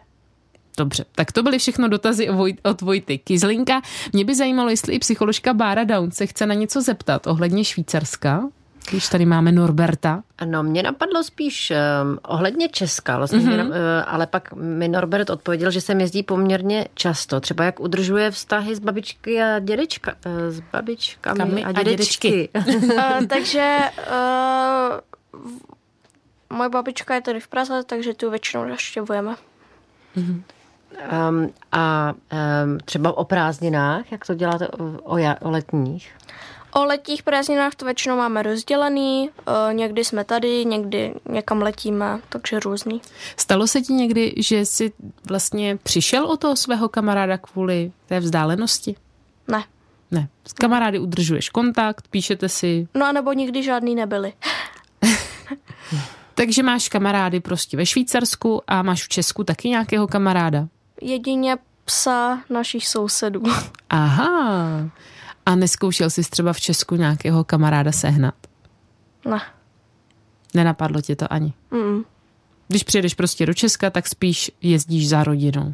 [0.79, 2.29] Dobře, tak to byly všechno dotazy
[2.63, 3.81] od Vojty Kizlinka.
[4.13, 8.43] Mě by zajímalo, jestli i psycholožka Bára Down se chce na něco zeptat ohledně Švýcarska.
[8.89, 10.23] Když tady máme Norberta.
[10.45, 13.67] No, mě napadlo spíš um, ohledně Česka, vlastně, mm-hmm.
[13.67, 13.73] uh,
[14.07, 17.39] ale pak mi Norbert odpověděl, že sem jezdí poměrně často.
[17.39, 22.49] Třeba jak udržuje vztahy s babičky a dědečka, uh, s babičkami Kami a dědečky.
[22.53, 22.93] A dědečky.
[22.95, 23.77] uh, takže
[26.51, 29.35] uh, moje babička je tady v Praze, takže tu většinou naštěvujeme.
[30.17, 30.41] Mm-hmm.
[31.29, 32.13] Um, a
[32.63, 36.11] um, třeba o prázdninách, jak to děláte o, o, o letních?
[36.73, 42.59] O letních prázdninách to většinou máme rozdělený, uh, někdy jsme tady, někdy někam letíme, takže
[42.59, 43.01] různý.
[43.37, 44.91] Stalo se ti někdy, že jsi
[45.29, 48.95] vlastně přišel o toho svého kamaráda kvůli té vzdálenosti?
[49.47, 49.63] Ne.
[50.11, 50.27] Ne.
[50.47, 52.87] S kamarády udržuješ kontakt, píšete si?
[52.95, 54.33] No a nebo nikdy žádný nebyli.
[56.35, 60.67] Takže máš kamarády prostě ve Švýcarsku a máš v Česku taky nějakého kamaráda?
[61.01, 63.43] Jedině psa našich sousedů.
[63.89, 64.89] Aha.
[65.45, 68.35] A neskoušel jsi třeba v Česku nějakého kamaráda sehnat?
[69.25, 69.41] Ne.
[70.53, 71.53] Nenapadlo tě to ani?
[71.71, 72.03] Mm.
[72.67, 75.73] Když přijedeš prostě do Česka, tak spíš jezdíš za rodinou.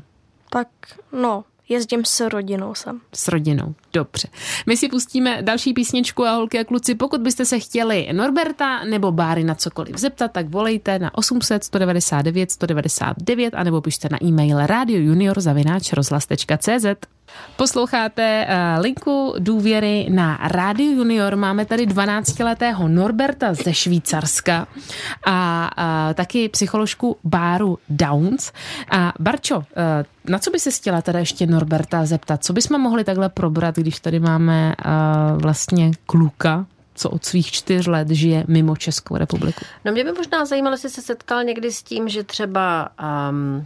[0.49, 0.67] Tak
[1.11, 3.01] no, Jezdím s rodinou sem.
[3.13, 4.27] S rodinou, dobře.
[4.65, 9.11] My si pustíme další písničku a holky a kluci, pokud byste se chtěli Norberta nebo
[9.11, 16.85] Báry na cokoliv zeptat, tak volejte na 800 199 199 anebo pište na e-mail radiojunior.cz.
[17.55, 21.35] Posloucháte uh, linku důvěry na Rádio Junior.
[21.35, 24.67] Máme tady 12-letého Norberta ze Švýcarska
[25.25, 28.51] a uh, taky psycholožku Báru Downs.
[28.91, 29.63] A Barčo, uh,
[30.25, 32.43] na co by se chtěla teda ještě Norberta zeptat?
[32.43, 37.87] Co bychom mohli takhle probrat, když tady máme uh, vlastně kluka, co od svých čtyř
[37.87, 39.65] let žije mimo Českou republiku?
[39.85, 42.89] No mě by možná zajímalo, jestli se setkal někdy s tím, že třeba
[43.29, 43.65] um,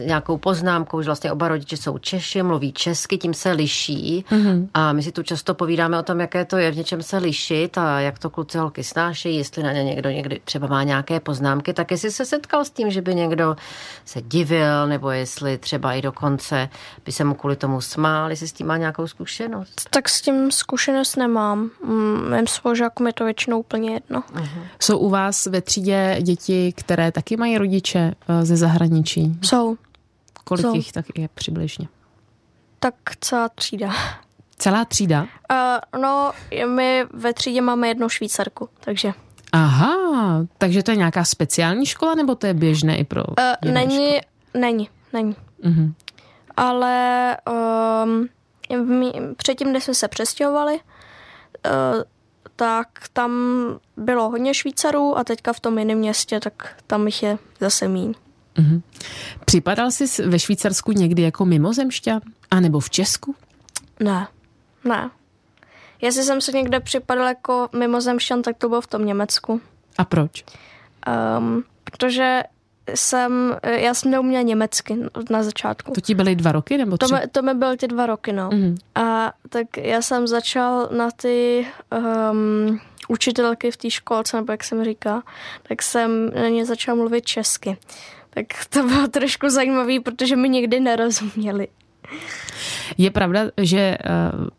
[0.00, 4.24] nějakou poznámkou, že vlastně oba rodiče jsou Češi, mluví česky, tím se liší.
[4.30, 4.68] Mm-hmm.
[4.74, 7.78] A my si tu často povídáme o tom, jaké to je v něčem se lišit
[7.78, 11.72] a jak to kluci holky snášejí, jestli na ně někdo někdy třeba má nějaké poznámky,
[11.72, 13.56] tak jestli se setkal s tím, že by někdo
[14.04, 16.68] se divil, nebo jestli třeba i dokonce
[17.06, 19.88] by se mu kvůli tomu smál, jestli s tím má nějakou zkušenost.
[19.90, 21.70] Tak s tím zkušenost nemám.
[22.36, 24.20] Mým spolužákům je to většinou úplně jedno.
[24.20, 24.62] Uh-huh.
[24.80, 29.38] Jsou u vás ve třídě děti, které taky mají rodiče eh, ze zahraničí?
[29.42, 29.76] Jsou.
[30.48, 30.74] Kolik Co?
[30.74, 31.88] jich tak je přibližně?
[32.80, 33.92] Tak celá třída.
[34.58, 35.22] Celá třída?
[35.22, 36.32] Uh, no,
[36.66, 39.12] my ve třídě máme jednu švýcarku, takže...
[39.52, 39.96] Aha,
[40.58, 44.20] takže to je nějaká speciální škola, nebo to je běžné i pro uh, Není, školy?
[44.54, 45.36] není, není.
[45.62, 45.92] Uh-huh.
[46.56, 47.36] Ale
[48.04, 48.28] um,
[48.84, 52.02] my, předtím, než jsme se přestěhovali, uh,
[52.56, 53.32] tak tam
[53.96, 58.14] bylo hodně Švýcarů a teďka v tom jiném městě, tak tam jich je zase míň.
[58.56, 58.82] Mm-hmm.
[59.44, 62.20] Připadal jsi ve Švýcarsku někdy jako mimozemšťan?
[62.50, 63.34] A nebo v Česku?
[64.00, 64.28] Ne,
[64.84, 65.10] ne.
[66.00, 69.60] Jestli jsem se někde připadal jako mimozemšťan, tak to bylo v tom Německu.
[69.98, 70.44] A proč?
[71.38, 72.42] Um, protože
[72.94, 74.96] jsem, já jsem neuměla německy
[75.30, 75.92] na začátku.
[75.92, 77.08] To ti byly dva roky nebo tři?
[77.08, 78.50] To mi, to mi byly ty dva roky, no.
[78.50, 78.76] Mm-hmm.
[78.94, 81.66] A tak já jsem začal na ty
[82.30, 85.22] um, učitelky v té školce, nebo jak jsem říká,
[85.68, 87.76] tak jsem na ně začal mluvit česky
[88.30, 91.68] tak to bylo trošku zajímavé, protože mi někdy nerozuměli.
[92.98, 93.98] Je pravda, že eh,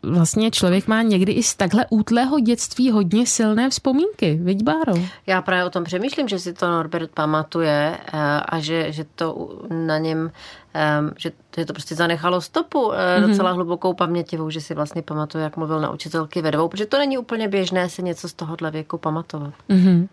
[0.02, 4.94] vlastně člověk má někdy i z takhle útlého dětství hodně silné vzpomínky, viď Báro?
[5.26, 9.58] Já právě o tom přemýšlím, že si to Norbert pamatuje eh, a že, že to
[9.70, 10.30] na něm,
[10.74, 13.26] ehm, že, že to prostě zanechalo stopu mm-hmm.
[13.28, 16.98] docela hlubokou pamětivou, že si vlastně pamatuje, jak mluvil na učitelky ve dvou, protože to
[16.98, 19.54] není úplně běžné si něco z tohohle věku pamatovat.
[19.70, 20.08] Mm-hmm.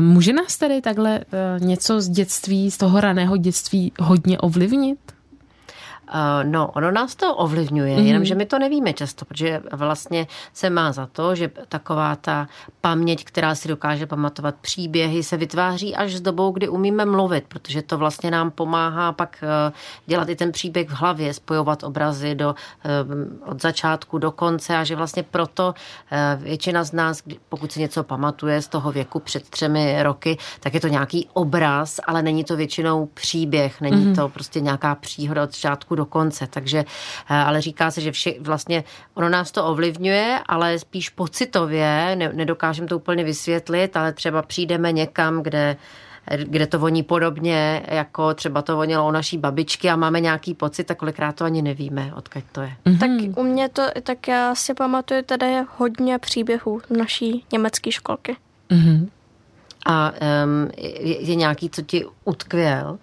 [0.00, 1.20] Může nás tady takhle
[1.58, 4.98] něco z dětství, z toho raného dětství hodně ovlivnit?
[6.14, 8.06] Uh, no, ono nás to ovlivňuje, mm-hmm.
[8.06, 12.48] jenomže my to nevíme často, protože vlastně se má za to, že taková ta
[12.80, 17.82] paměť, která si dokáže pamatovat příběhy, se vytváří až s dobou, kdy umíme mluvit, protože
[17.82, 19.72] to vlastně nám pomáhá pak uh,
[20.06, 22.54] dělat i ten příběh v hlavě, spojovat obrazy do,
[23.44, 25.74] uh, od začátku do konce a že vlastně proto
[26.36, 30.80] většina z nás, pokud si něco pamatuje z toho věku před třemi roky, tak je
[30.80, 34.14] to nějaký obraz, ale není to většinou příběh, není mm-hmm.
[34.14, 36.46] to prostě nějaká příhoda od začátku do konce.
[36.46, 38.84] Takže, eh, ale říká se, že vše, vlastně
[39.14, 44.92] ono nás to ovlivňuje, ale spíš pocitově, ne, nedokážeme to úplně vysvětlit, ale třeba přijdeme
[44.92, 45.76] někam, kde
[46.36, 50.84] kde to voní podobně, jako třeba to vonilo u naší babičky a máme nějaký pocit,
[50.84, 52.76] tak kolikrát to ani nevíme, odkud to je.
[52.86, 52.98] Mm-hmm.
[52.98, 58.36] Tak u mě to, tak já si pamatuju, tady je hodně příběhů naší německé školky.
[58.70, 59.08] Mm-hmm.
[59.86, 60.12] A
[60.44, 62.98] um, je, je nějaký, co ti utkvěl?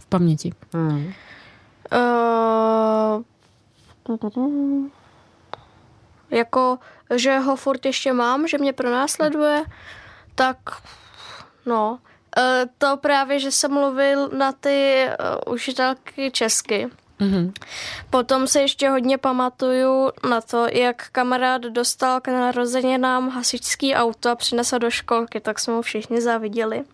[0.00, 0.52] V paměti.
[0.72, 1.12] Hmm.
[1.92, 3.22] Uh,
[6.30, 6.78] jako,
[7.14, 9.64] že ho furt ještě mám, že mě pronásleduje,
[10.34, 10.56] tak
[11.66, 11.98] no,
[12.38, 12.44] uh,
[12.78, 15.06] to právě, že jsem mluvil na ty
[15.46, 16.90] uh, učitelky česky.
[17.20, 17.52] Mm-hmm.
[18.10, 24.34] Potom se ještě hodně pamatuju na to, jak kamarád dostal k narozeninám hasičský auto a
[24.34, 26.84] přinesl do školky, tak jsme ho všichni zaviděli.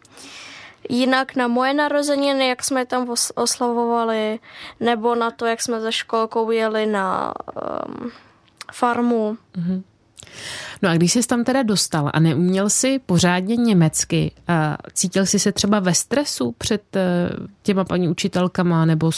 [0.89, 4.39] Jinak na moje narozeniny, jak jsme tam oslavovali,
[4.81, 7.35] nebo na to, jak jsme ze školkou jeli na
[7.97, 8.11] um,
[8.73, 9.39] farmu.
[9.57, 9.83] Mm-hmm.
[10.83, 15.39] No a když jsi tam teda dostal a neuměl si pořádně německy, a cítil jsi
[15.39, 17.31] se třeba ve stresu před eh,
[17.63, 19.11] těma paní učitelkama nebo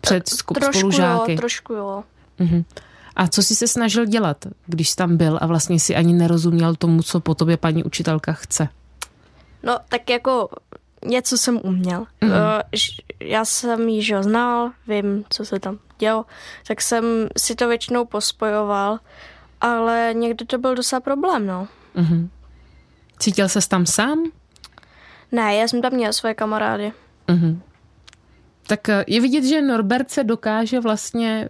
[0.00, 1.32] před trošku spolužáky?
[1.32, 2.04] Jo, trošku jo.
[2.40, 2.64] Uh-huh.
[3.16, 6.74] A co jsi se snažil dělat, když jsi tam byl a vlastně si ani nerozuměl
[6.74, 8.68] tomu, co po tobě paní učitelka chce?
[9.62, 10.48] No, tak jako
[11.04, 12.06] něco jsem uměl.
[12.22, 12.62] Mm-hmm.
[13.20, 16.26] Já jsem již ho znal, vím, co se tam dělo,
[16.66, 17.04] tak jsem
[17.36, 18.98] si to většinou pospojoval,
[19.60, 21.68] ale někdy to byl docela problém, no.
[21.96, 22.28] Mm-hmm.
[23.18, 24.24] Cítil ses tam sám?
[25.32, 26.92] Ne, já jsem tam měl své kamarády.
[27.28, 27.58] Mm-hmm.
[28.66, 31.48] Tak eh, je vidět, že Norbert se dokáže vlastně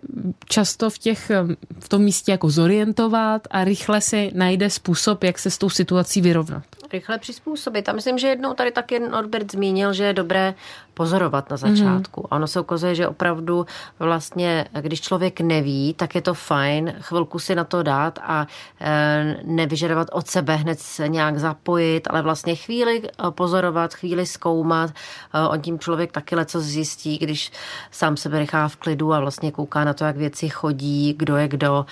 [0.49, 1.45] často v, těch, eh,
[1.81, 6.21] v tom místě jako zorientovat a rychle si najde způsob, jak se s tou situací
[6.21, 7.89] vyrovnat rychle přizpůsobit.
[7.89, 10.55] A myslím, že jednou tady taky Norbert zmínil, že je dobré
[10.95, 12.21] pozorovat na začátku.
[12.21, 12.29] Mm-hmm.
[12.31, 13.67] A ono se ukazuje, že opravdu
[13.99, 18.47] vlastně, když člověk neví, tak je to fajn chvilku si na to dát a
[18.81, 24.91] e, nevyžadovat od sebe hned se nějak zapojit, ale vlastně chvíli e, pozorovat, chvíli zkoumat.
[25.35, 27.53] E, on tím člověk taky leco zjistí, když
[27.91, 31.49] sám sebe nechá v klidu a vlastně kouká na to, jak věci chodí, kdo je
[31.49, 31.87] kdo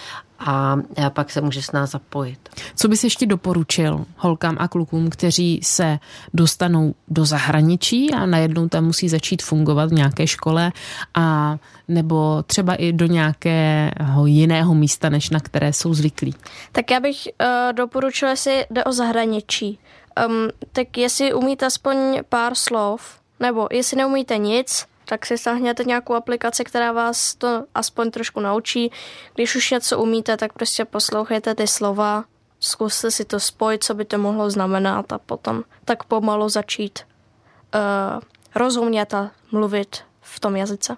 [0.46, 0.76] a
[1.08, 2.48] pak se může s nás zapojit.
[2.76, 5.98] Co bys ještě doporučil holkám a klukům, kteří se
[6.34, 10.72] dostanou do zahraničí a najednou tam musí začít fungovat v nějaké škole
[11.14, 11.56] a
[11.88, 16.34] nebo třeba i do nějakého jiného místa, než na které jsou zvyklí?
[16.72, 19.78] Tak já bych uh, doporučila, jestli jde o zahraničí.
[20.26, 21.96] Um, tak jestli umíte aspoň
[22.28, 28.10] pár slov, nebo jestli neumíte nic, tak si stáhněte nějakou aplikaci, která vás to aspoň
[28.10, 28.92] trošku naučí.
[29.34, 32.24] Když už něco umíte, tak prostě poslouchejte ty slova,
[32.60, 36.98] zkuste si to spojit, co by to mohlo znamenat a potom tak pomalu začít
[37.74, 38.20] uh,
[38.54, 40.96] rozumět a mluvit v tom jazyce.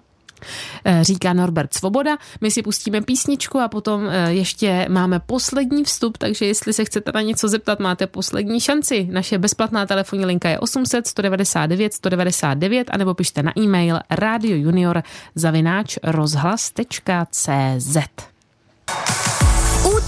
[0.85, 2.17] Eh, říká Norbert Svoboda.
[2.41, 7.11] My si pustíme písničku a potom eh, ještě máme poslední vstup, takže jestli se chcete
[7.11, 9.07] na něco zeptat, máte poslední šanci.
[9.11, 15.03] Naše bezplatná telefonní linka je 800 199 199 anebo pište na e-mail radiojunior
[15.35, 17.97] zavináč rozhlas.cz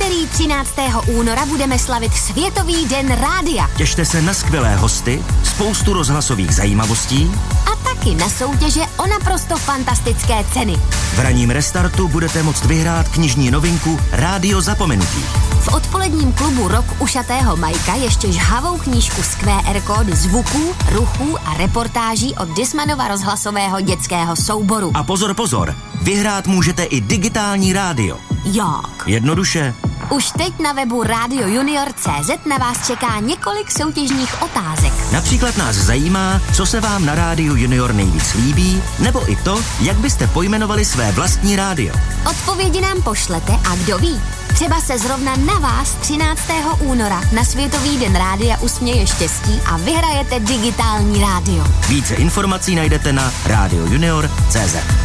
[0.06, 0.70] úterý 13.
[1.08, 3.70] února budeme slavit Světový den rádia.
[3.78, 7.32] Těšte se na skvělé hosty, spoustu rozhlasových zajímavostí
[7.72, 10.76] a taky na soutěže o naprosto fantastické ceny.
[11.16, 15.24] V raním restartu budete moct vyhrát knižní novinku Rádio zapomenutí.
[15.62, 21.58] V odpoledním klubu Rock ušatého Majka ještě žhavou knížku z QR kódy zvuků, ruchů a
[21.58, 24.92] reportáží od Dismanova rozhlasového dětského souboru.
[24.94, 28.18] A pozor, pozor, vyhrát můžete i digitální rádio.
[28.46, 29.04] Jak?
[29.06, 29.76] Jednoduše.
[30.10, 34.94] Už teď na webu Radio Junior.cz na vás čeká několik soutěžních otázek.
[35.12, 39.98] Například nás zajímá, co se vám na Rádiu Junior nejvíc líbí, nebo i to, jak
[39.98, 41.94] byste pojmenovali své vlastní rádio.
[42.30, 44.22] Odpovědi nám pošlete a kdo ví,
[44.54, 46.42] třeba se zrovna na vás 13.
[46.80, 51.64] února na Světový den rádia usměje štěstí a vyhrajete digitální rádio.
[51.90, 55.05] Více informací najdete na radiojunior.cz.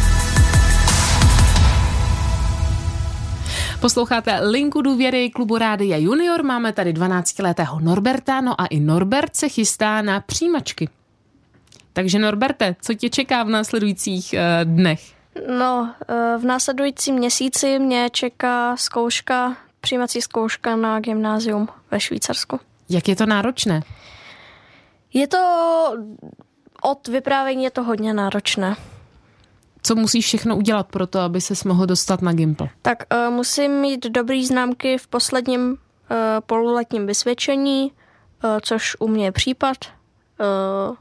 [3.81, 6.43] Posloucháte linku důvěry klubu Rádia Junior.
[6.43, 10.89] Máme tady 12-letého Norberta, no a i Norbert se chystá na přijímačky.
[11.93, 15.01] Takže Norberte, co tě čeká v následujících uh, dnech?
[15.57, 22.59] No, eh, v následujícím měsíci mě čeká zkouška, přijímací zkouška na gymnázium ve Švýcarsku.
[22.89, 23.81] Jak je to náročné?
[25.13, 25.37] Je to,
[26.81, 28.75] od vyprávění je to hodně náročné.
[29.83, 32.69] Co musíš všechno udělat pro to, aby se mohl dostat na Gimple?
[32.81, 35.77] Tak uh, musím mít dobrý známky v posledním uh,
[36.45, 37.91] pololetním vysvědčení,
[38.43, 39.77] uh, což u mě je případ.
[39.79, 40.95] Uh,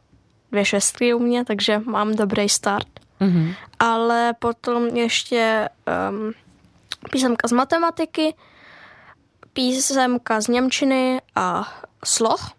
[0.51, 2.89] dvě šestky u mě, takže mám dobrý start.
[3.21, 3.55] Mm-hmm.
[3.79, 5.69] Ale potom ještě
[6.11, 6.33] um,
[7.11, 8.35] písemka z matematiky,
[9.53, 11.69] písemka z Němčiny a
[12.05, 12.51] sloh.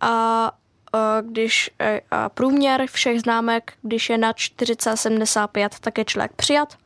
[0.00, 0.52] A
[1.22, 1.70] když
[2.10, 6.76] a průměr všech známek, když je nad 4,75, tak je člověk přijat.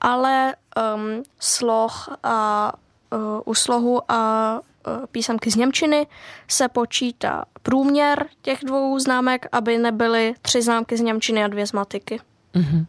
[0.00, 0.54] Ale
[0.94, 2.72] um, sloh a
[3.12, 6.06] uh, u slohu a uh, písemky z Němčiny
[6.48, 11.72] se počítá průměr těch dvou známek, aby nebyly tři známky z Němčiny a dvě z
[11.72, 12.20] matiky.
[12.54, 12.86] Uh-huh.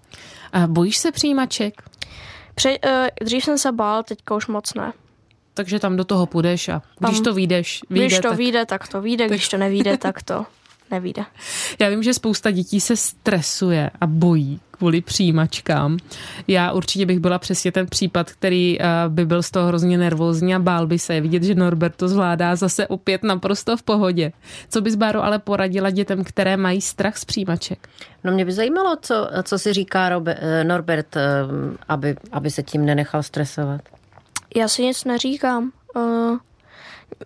[0.54, 1.82] A bojíš se přijímaček?
[2.56, 4.94] Pře, uh, dřív jsem se bál, teďka už moc ne
[5.56, 8.38] takže tam do toho půjdeš a když tam, to vyjdeš, vyjde, Když to tak...
[8.38, 10.46] vyjde, tak to vyjde, když to nevíde, tak to
[10.92, 11.26] nevíde.
[11.80, 15.98] Já vím, že spousta dětí se stresuje a bojí kvůli přijímačkám.
[16.48, 20.56] Já určitě bych byla přesně ten případ, který eh, by byl z toho hrozně nervózní
[20.56, 24.32] a bál by se vidět, že Norbert to zvládá zase opět naprosto v pohodě.
[24.70, 27.90] Co bys, Báro, ale poradila dětem, které mají strach z přijímaček?
[28.24, 31.22] No mě by zajímalo, co, co si říká Robert, eh, Norbert, eh,
[31.88, 33.82] aby, aby se tím nenechal stresovat.
[34.56, 35.72] Já si nic neříkám.
[35.96, 36.38] Uh,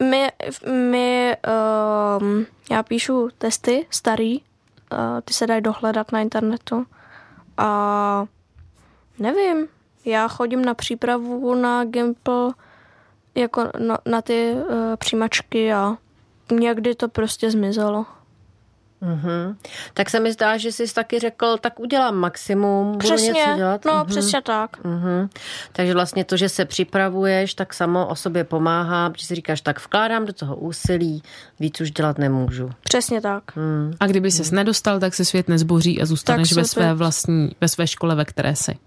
[0.09, 0.31] my,
[0.71, 6.85] my uh, já píšu testy starý, uh, ty se dají dohledat na internetu.
[7.57, 8.25] A
[9.19, 9.67] nevím,
[10.05, 12.53] já chodím na přípravu na Gimple
[13.35, 15.97] jako na, na ty uh, přijímačky a
[16.51, 18.05] někdy to prostě zmizelo.
[19.01, 19.55] Mm-hmm.
[19.93, 23.85] Tak se mi zdá, že jsi taky řekl, tak udělám maximum, přesně, budu něco dělat.
[23.85, 24.05] No, mm-hmm.
[24.05, 24.83] přesně tak.
[24.83, 25.29] Mm-hmm.
[25.71, 29.85] Takže vlastně to, že se připravuješ, tak samo o sobě pomáhá, protože si říkáš, tak
[29.85, 31.23] vkládám do toho úsilí,
[31.59, 32.69] víc už dělat nemůžu.
[32.83, 33.55] Přesně tak.
[33.55, 33.93] Mm.
[33.99, 37.87] A kdyby ses nedostal, tak se svět nezboří a zůstaneš ve své vlastní, ve své
[37.87, 38.77] škole, ve které jsi.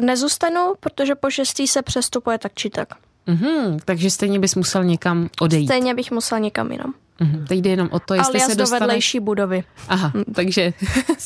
[0.00, 2.88] Nezůstanu, protože po šestý se přestupuje tak či tak.
[3.28, 5.66] Mm-hmm, takže stejně bys musel někam odejít.
[5.66, 6.94] Stejně bych musel někam jinam.
[7.20, 7.46] Mm-hmm.
[7.46, 8.80] Teď jde jenom o to, jestli ale se dostaneš...
[8.80, 9.64] do vedlejší budovy.
[9.88, 10.72] Aha, takže...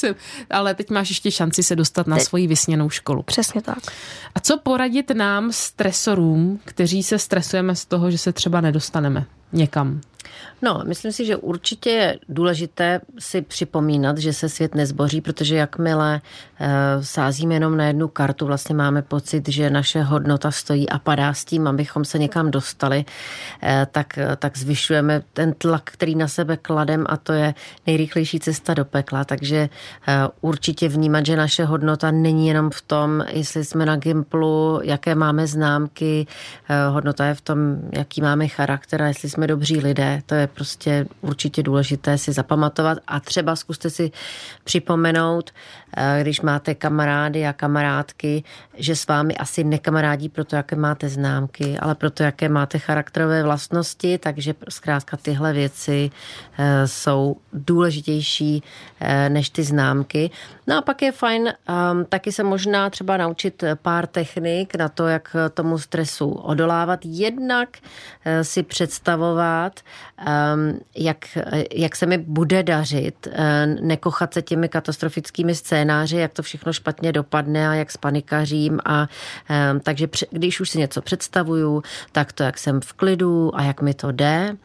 [0.50, 3.22] ale teď máš ještě šanci se dostat na svoji vysněnou školu.
[3.22, 3.78] Přesně tak.
[4.34, 10.00] A co poradit nám, stresorům, kteří se stresujeme z toho, že se třeba nedostaneme někam?
[10.62, 16.20] No, myslím si, že určitě je důležité si připomínat, že se svět nezboří, protože jakmile
[16.60, 16.70] e,
[17.04, 21.44] sázíme jenom na jednu kartu, vlastně máme pocit, že naše hodnota stojí a padá s
[21.44, 23.04] tím, abychom se někam dostali,
[23.62, 27.54] e, tak, tak zvyšujeme ten tlak, který na sebe kladem a to je
[27.86, 29.24] nejrychlejší cesta do pekla.
[29.24, 29.68] Takže e,
[30.40, 35.46] určitě vnímat, že naše hodnota není jenom v tom, jestli jsme na Gimplu, jaké máme
[35.46, 36.26] známky,
[36.90, 37.58] hodnota je v tom,
[37.92, 40.22] jaký máme charakter a jestli jsme dobří lidé.
[40.26, 44.12] To je prostě určitě důležité si zapamatovat a třeba zkuste si
[44.64, 45.50] připomenout,
[46.22, 48.42] když máte kamarády a kamarádky,
[48.74, 54.18] že s vámi asi nekamarádí proto, jaké máte známky, ale proto, jaké máte charakterové vlastnosti,
[54.18, 56.10] takže zkrátka tyhle věci
[56.58, 58.62] eh, jsou důležitější
[59.00, 60.30] eh, než ty známky.
[60.66, 65.08] No a pak je fajn um, taky se možná třeba naučit pár technik na to,
[65.08, 67.00] jak tomu stresu odolávat.
[67.04, 67.68] Jednak
[68.42, 69.80] si představovat,
[70.26, 71.38] um, jak,
[71.74, 73.28] jak se mi bude dařit,
[73.80, 75.54] nekochat se těmi katastrofickými
[75.84, 78.80] scénáři, jak to všechno špatně dopadne a jak spanikařím.
[78.84, 79.08] A,
[79.72, 81.82] um, takže pře- když už si něco představuju,
[82.12, 84.56] tak to, jak jsem v klidu a jak mi to jde.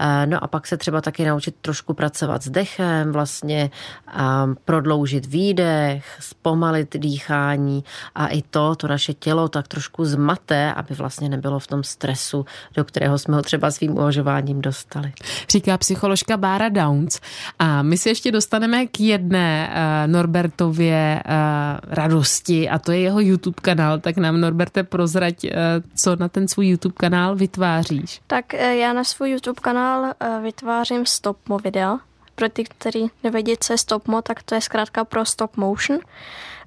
[0.00, 3.70] Uh, no a pak se třeba taky naučit trošku pracovat s dechem, vlastně
[4.06, 10.94] um, prodloužit výdech, zpomalit dýchání a i to, to naše tělo tak trošku zmaté, aby
[10.94, 15.12] vlastně nebylo v tom stresu, do kterého jsme ho třeba svým uvažováním dostali.
[15.50, 17.20] Říká psycholožka Bára Downs.
[17.58, 20.12] A my se ještě dostaneme k jedné uh,
[20.60, 23.98] Norbertově uh, radosti a to je jeho YouTube kanál.
[23.98, 25.50] Tak nám Norberte prozrať, uh,
[25.94, 28.20] co na ten svůj YouTube kanál vytváříš.
[28.26, 31.98] Tak já na svůj YouTube kanál vytvářím stopmo videa
[32.34, 36.00] pro ty, kteří nevědí, co je stop mo, tak to je zkrátka pro stop motion.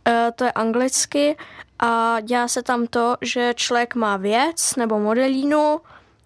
[0.07, 1.37] E, to je anglicky
[1.79, 5.79] a dělá se tam to, že člověk má věc nebo modelínu,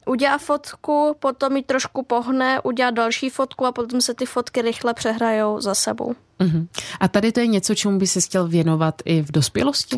[0.08, 4.94] udělá fotku, potom ji trošku pohne, udělá další fotku a potom se ty fotky rychle
[4.94, 6.16] přehrajou za sebou.
[6.40, 6.68] Uh-huh.
[7.00, 9.98] A tady to je něco, čemu by se chtěl věnovat i v dospělosti?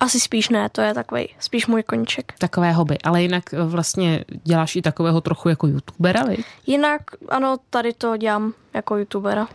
[0.00, 2.32] Asi spíš ne, to je takový spíš můj koníček.
[2.38, 6.46] Takové hobby, ale jinak eh, vlastně děláš i takového trochu jako youtubera, viď?
[6.66, 9.48] Jinak, ano, tady to dělám jako youtubera.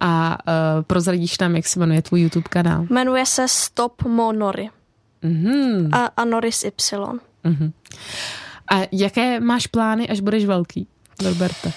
[0.00, 2.86] A uh, prozradíš nám, jak se jmenuje tvůj YouTube kanál?
[2.90, 4.70] Jmenuje se Stop Monory.
[5.22, 5.88] Mm-hmm.
[5.92, 6.70] A, a Norris Y.
[7.44, 7.72] Mm-hmm.
[8.70, 10.88] A jaké máš plány, až budeš velký,
[11.22, 11.72] Norberte?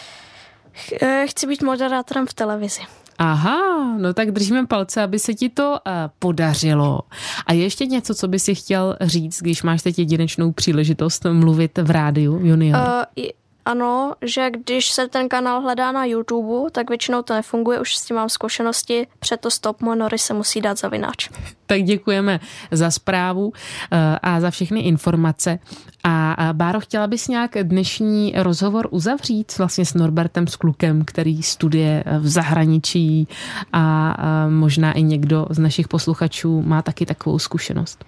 [0.73, 2.81] Ch- eh, Chci být moderátorem v televizi.
[3.17, 3.57] Aha,
[3.97, 5.77] no tak držíme palce, aby se ti to uh,
[6.19, 6.99] podařilo.
[7.47, 11.77] A je ještě něco, co bys si chtěl říct, když máš teď jedinečnou příležitost mluvit
[11.77, 12.81] v rádiu Junior?
[13.17, 13.23] Uh,
[13.65, 18.05] ano, že když se ten kanál hledá na YouTube, tak většinou to nefunguje, už s
[18.05, 19.07] tím mám zkušenosti,
[19.39, 21.29] to Stop Monory se musí dát zavináč.
[21.69, 22.39] Tak děkujeme
[22.71, 23.53] za zprávu
[23.91, 25.59] eh, a za všechny informace.
[26.03, 32.03] A Báro, chtěla bys nějak dnešní rozhovor uzavřít vlastně s Norbertem s klukem, který studuje
[32.19, 33.27] v zahraničí
[33.73, 34.17] a
[34.49, 38.05] možná i někdo z našich posluchačů má taky takovou zkušenost?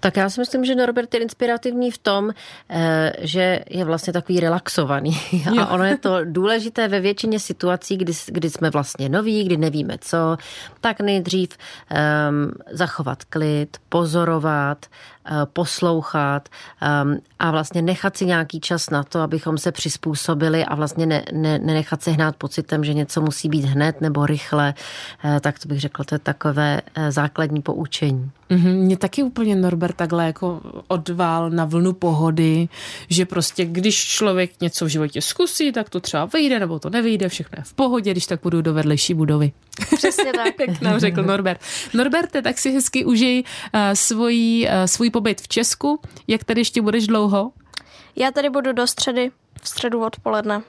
[0.00, 2.30] Tak já si myslím, že Norbert je inspirativní v tom,
[2.70, 4.83] eh, že je vlastně takový relaxovaný.
[5.60, 9.98] A ono je to důležité ve většině situací, kdy, kdy jsme vlastně noví, kdy nevíme
[10.00, 10.36] co,
[10.80, 14.86] tak nejdřív um, zachovat klid, pozorovat,
[15.44, 16.48] poslouchat
[17.02, 21.24] um, a vlastně nechat si nějaký čas na to, abychom se přizpůsobili a vlastně ne,
[21.32, 24.74] ne, nenechat se hnát pocitem, že něco musí být hned nebo rychle,
[25.24, 28.30] uh, tak to bych řekla, to je takové uh, základní poučení.
[28.50, 28.74] Mm-hmm.
[28.74, 32.68] Mě taky úplně Norbert takhle jako odvál na vlnu pohody,
[33.08, 37.28] že prostě když člověk něco v životě zkusí, tak to třeba vyjde nebo to nevyjde,
[37.28, 39.52] všechno je v pohodě, když tak budu do vedlejší budovy.
[39.96, 40.54] Přesně tak.
[40.68, 41.60] jak nám řekl Norbert.
[41.94, 43.42] Norberte, tak si hezky užij
[43.74, 46.00] uh, svůj, uh, svůj pobyt v Česku.
[46.26, 47.52] Jak tady ještě budeš dlouho?
[48.16, 49.30] Já tady budu do středy,
[49.62, 50.62] v středu odpoledne.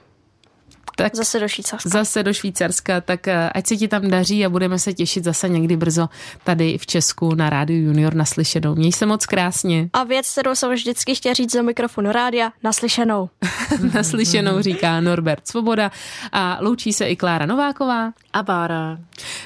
[0.96, 1.88] Tak zase do Švýcarska.
[1.88, 5.48] Zase do Švýcarska, tak eh, ať se ti tam daří a budeme se těšit zase
[5.48, 6.08] někdy brzo
[6.44, 8.74] tady v Česku na Rádiu Junior naslyšenou.
[8.74, 9.90] Měj se moc krásně.
[9.92, 13.28] A věc, kterou jsem vždycky chtěl říct do mikrofonu rádia, naslyšenou.
[13.94, 15.90] naslyšenou říká Norbert Svoboda
[16.32, 18.12] a loučí se i Klára Nováková.
[18.32, 18.98] A Bára.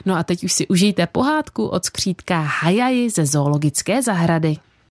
[0.07, 4.57] No a teď už si užijte pohádku od skřítka Hajaji ze zoologické zahrady.